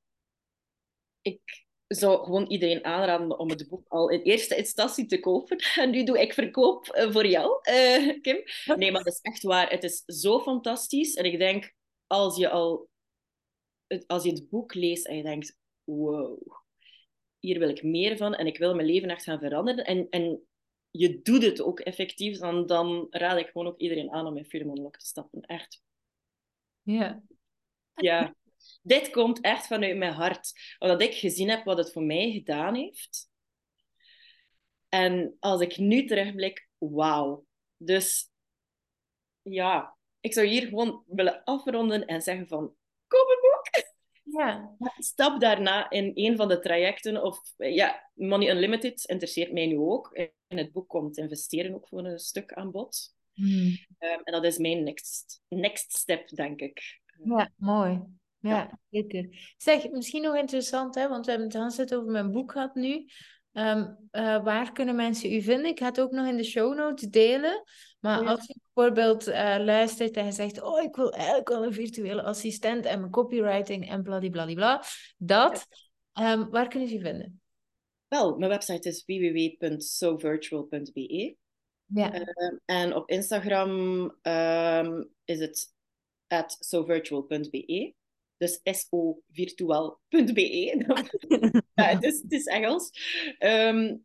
ik 1.20 1.64
zou 1.86 2.24
gewoon 2.24 2.46
iedereen 2.46 2.84
aanraden 2.84 3.38
om 3.38 3.50
het 3.50 3.68
boek 3.68 3.88
al 3.88 4.08
in 4.08 4.20
eerste 4.20 4.56
instantie 4.56 5.06
te 5.06 5.20
kopen. 5.20 5.56
En 5.80 5.90
nu 5.90 6.04
doe 6.04 6.20
ik 6.20 6.32
verkoop 6.32 6.88
eh, 6.88 7.12
voor 7.12 7.26
jou, 7.26 7.60
uh, 7.70 8.20
Kim. 8.20 8.42
Nee, 8.76 8.92
maar 8.92 9.02
dat 9.02 9.12
is 9.12 9.20
echt 9.20 9.42
waar. 9.42 9.70
Het 9.70 9.84
is 9.84 10.02
zo 10.06 10.40
fantastisch. 10.40 11.14
En 11.14 11.24
ik 11.24 11.38
denk, 11.38 11.74
als 12.06 12.36
je 12.36 12.48
al 12.48 12.88
als 14.06 14.22
je 14.24 14.30
het 14.30 14.48
boek 14.48 14.74
leest 14.74 15.06
en 15.06 15.16
je 15.16 15.22
denkt, 15.22 15.58
wow, 15.84 16.38
hier 17.38 17.58
wil 17.58 17.68
ik 17.68 17.82
meer 17.82 18.16
van 18.16 18.34
en 18.34 18.46
ik 18.46 18.58
wil 18.58 18.74
mijn 18.74 18.86
leven 18.86 19.10
echt 19.10 19.22
gaan 19.22 19.38
veranderen. 19.38 19.84
En, 19.84 20.06
en 20.10 20.46
je 20.90 21.20
doet 21.22 21.42
het 21.42 21.62
ook 21.62 21.80
effectief, 21.80 22.38
dan, 22.38 22.66
dan 22.66 23.06
raad 23.10 23.38
ik 23.38 23.46
gewoon 23.46 23.66
ook 23.66 23.78
iedereen 23.78 24.10
aan 24.10 24.26
om 24.26 24.36
in 24.36 24.46
Unlocked 24.52 25.00
te 25.00 25.06
stappen. 25.06 25.40
Echt. 25.40 25.82
Ja. 26.82 27.22
Ja. 27.94 28.34
Dit 28.82 29.10
komt 29.10 29.40
echt 29.40 29.66
vanuit 29.66 29.96
mijn 29.96 30.12
hart. 30.12 30.52
Omdat 30.78 31.00
ik 31.00 31.14
gezien 31.14 31.48
heb 31.48 31.64
wat 31.64 31.78
het 31.78 31.92
voor 31.92 32.02
mij 32.02 32.30
gedaan 32.32 32.74
heeft. 32.74 33.30
En 34.88 35.36
als 35.40 35.60
ik 35.60 35.76
nu 35.76 36.06
terugblik, 36.06 36.68
wauw. 36.78 37.46
Dus 37.76 38.30
ja, 39.42 39.96
ik 40.20 40.32
zou 40.32 40.46
hier 40.46 40.66
gewoon 40.66 41.04
willen 41.06 41.44
afronden 41.44 42.06
en 42.06 42.22
zeggen 42.22 42.48
van, 42.48 42.74
kom 43.06 43.28
een 43.28 43.40
boek! 43.40 43.94
Ja. 44.26 44.76
Stap 44.98 45.40
daarna 45.40 45.90
in 45.90 46.10
een 46.14 46.36
van 46.36 46.48
de 46.48 46.58
trajecten. 46.58 47.22
Of 47.22 47.40
ja, 47.56 48.10
Money 48.14 48.50
Unlimited 48.50 49.04
interesseert 49.04 49.52
mij 49.52 49.66
nu 49.66 49.78
ook. 49.78 50.10
In 50.48 50.58
het 50.58 50.72
boek 50.72 50.88
komt 50.88 51.16
investeren 51.16 51.74
ook 51.74 51.88
voor 51.88 52.04
een 52.04 52.18
stuk 52.18 52.52
aan 52.52 52.70
bod. 52.70 53.14
Hmm. 53.32 53.66
Um, 53.98 54.20
en 54.22 54.32
dat 54.32 54.44
is 54.44 54.58
mijn 54.58 54.82
next, 54.84 55.42
next 55.48 55.92
step, 55.96 56.28
denk 56.28 56.60
ik. 56.60 57.00
Ja, 57.24 57.52
mooi. 57.56 58.02
Ja, 58.48 58.78
zeker. 58.90 59.54
Zeg, 59.56 59.90
misschien 59.90 60.22
nog 60.22 60.36
interessant, 60.36 60.94
hè, 60.94 61.08
want 61.08 61.24
we 61.24 61.30
hebben 61.30 61.48
het 61.48 61.56
aan 61.56 61.72
over 61.98 62.12
mijn 62.12 62.32
boek 62.32 62.52
gehad 62.52 62.74
nu. 62.74 63.06
Um, 63.52 64.08
uh, 64.12 64.44
waar 64.44 64.72
kunnen 64.72 64.96
mensen 64.96 65.32
u 65.32 65.42
vinden? 65.42 65.70
Ik 65.70 65.78
ga 65.78 65.86
het 65.86 66.00
ook 66.00 66.10
nog 66.10 66.26
in 66.26 66.36
de 66.36 66.44
show 66.44 66.74
notes 66.74 67.08
delen. 67.08 67.62
Maar 68.00 68.22
Ja. 68.22 68.30
als 68.30 68.46
je 68.46 68.54
bijvoorbeeld 68.72 69.28
uh, 69.28 69.56
luistert 69.58 70.16
en 70.16 70.24
je 70.24 70.32
zegt: 70.32 70.62
Oh, 70.62 70.82
ik 70.82 70.96
wil 70.96 71.12
eigenlijk 71.12 71.48
wel 71.48 71.64
een 71.64 71.72
virtuele 71.72 72.22
assistent 72.22 72.84
en 72.84 73.00
mijn 73.00 73.12
copywriting 73.12 73.88
en 73.88 74.02
bladibladibla. 74.02 74.82
Dat, 75.16 75.66
um, 76.20 76.50
waar 76.50 76.68
kunnen 76.68 76.88
ze 76.88 76.96
u 76.96 77.00
vinden? 77.00 77.40
Wel, 78.08 78.36
mijn 78.36 78.50
website 78.50 78.88
is 78.88 79.04
www.sovirtual.be. 79.06 81.36
Ja. 81.86 82.14
Um, 82.14 82.60
en 82.64 82.94
op 82.94 83.08
Instagram 83.08 83.70
um, 84.22 85.10
is 85.24 85.38
het 85.38 85.74
at 86.26 86.56
sovirtual.be. 86.60 87.94
Dus 88.36 88.60
sovirtual.be. 88.62 90.84
ja, 91.74 91.84
het, 91.84 92.02
is, 92.02 92.22
het 92.22 92.32
is 92.32 92.44
Engels. 92.44 92.90
Um, 93.38 94.04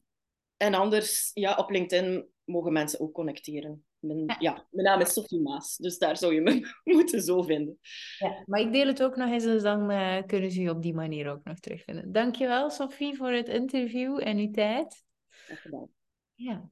en 0.57 0.73
anders, 0.73 1.31
ja, 1.33 1.55
op 1.55 1.69
LinkedIn 1.69 2.29
mogen 2.43 2.73
mensen 2.73 2.99
ook 2.99 3.13
connecteren. 3.13 3.85
Mijn, 3.99 4.23
ja. 4.25 4.35
ja. 4.39 4.67
mijn 4.69 4.87
naam 4.87 5.01
is 5.01 5.13
Sophie 5.13 5.41
Maas, 5.41 5.77
dus 5.77 5.97
daar 5.97 6.17
zou 6.17 6.33
je 6.33 6.41
me 6.41 6.73
moeten 6.93 7.21
zo 7.21 7.41
vinden. 7.41 7.79
Ja, 8.17 8.43
maar 8.45 8.59
ik 8.59 8.71
deel 8.71 8.87
het 8.87 9.03
ook 9.03 9.15
nog 9.15 9.31
eens, 9.31 9.43
dus 9.43 9.61
dan 9.61 9.91
uh, 9.91 10.21
kunnen 10.25 10.51
ze 10.51 10.61
je 10.61 10.69
op 10.69 10.81
die 10.81 10.93
manier 10.93 11.29
ook 11.29 11.43
nog 11.43 11.59
terugvinden. 11.59 12.11
Dankjewel, 12.11 12.69
Sophie, 12.69 13.15
voor 13.15 13.31
het 13.31 13.47
interview 13.47 14.27
en 14.27 14.37
uw 14.37 14.51
tijd. 14.51 15.03
Graag 15.29 15.61
gedaan. 15.61 15.89
Ja. 16.33 16.69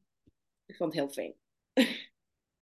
Ik 0.66 0.76
vond 0.76 0.94
het 0.94 1.02
heel 1.02 1.10
fijn. 1.10 1.34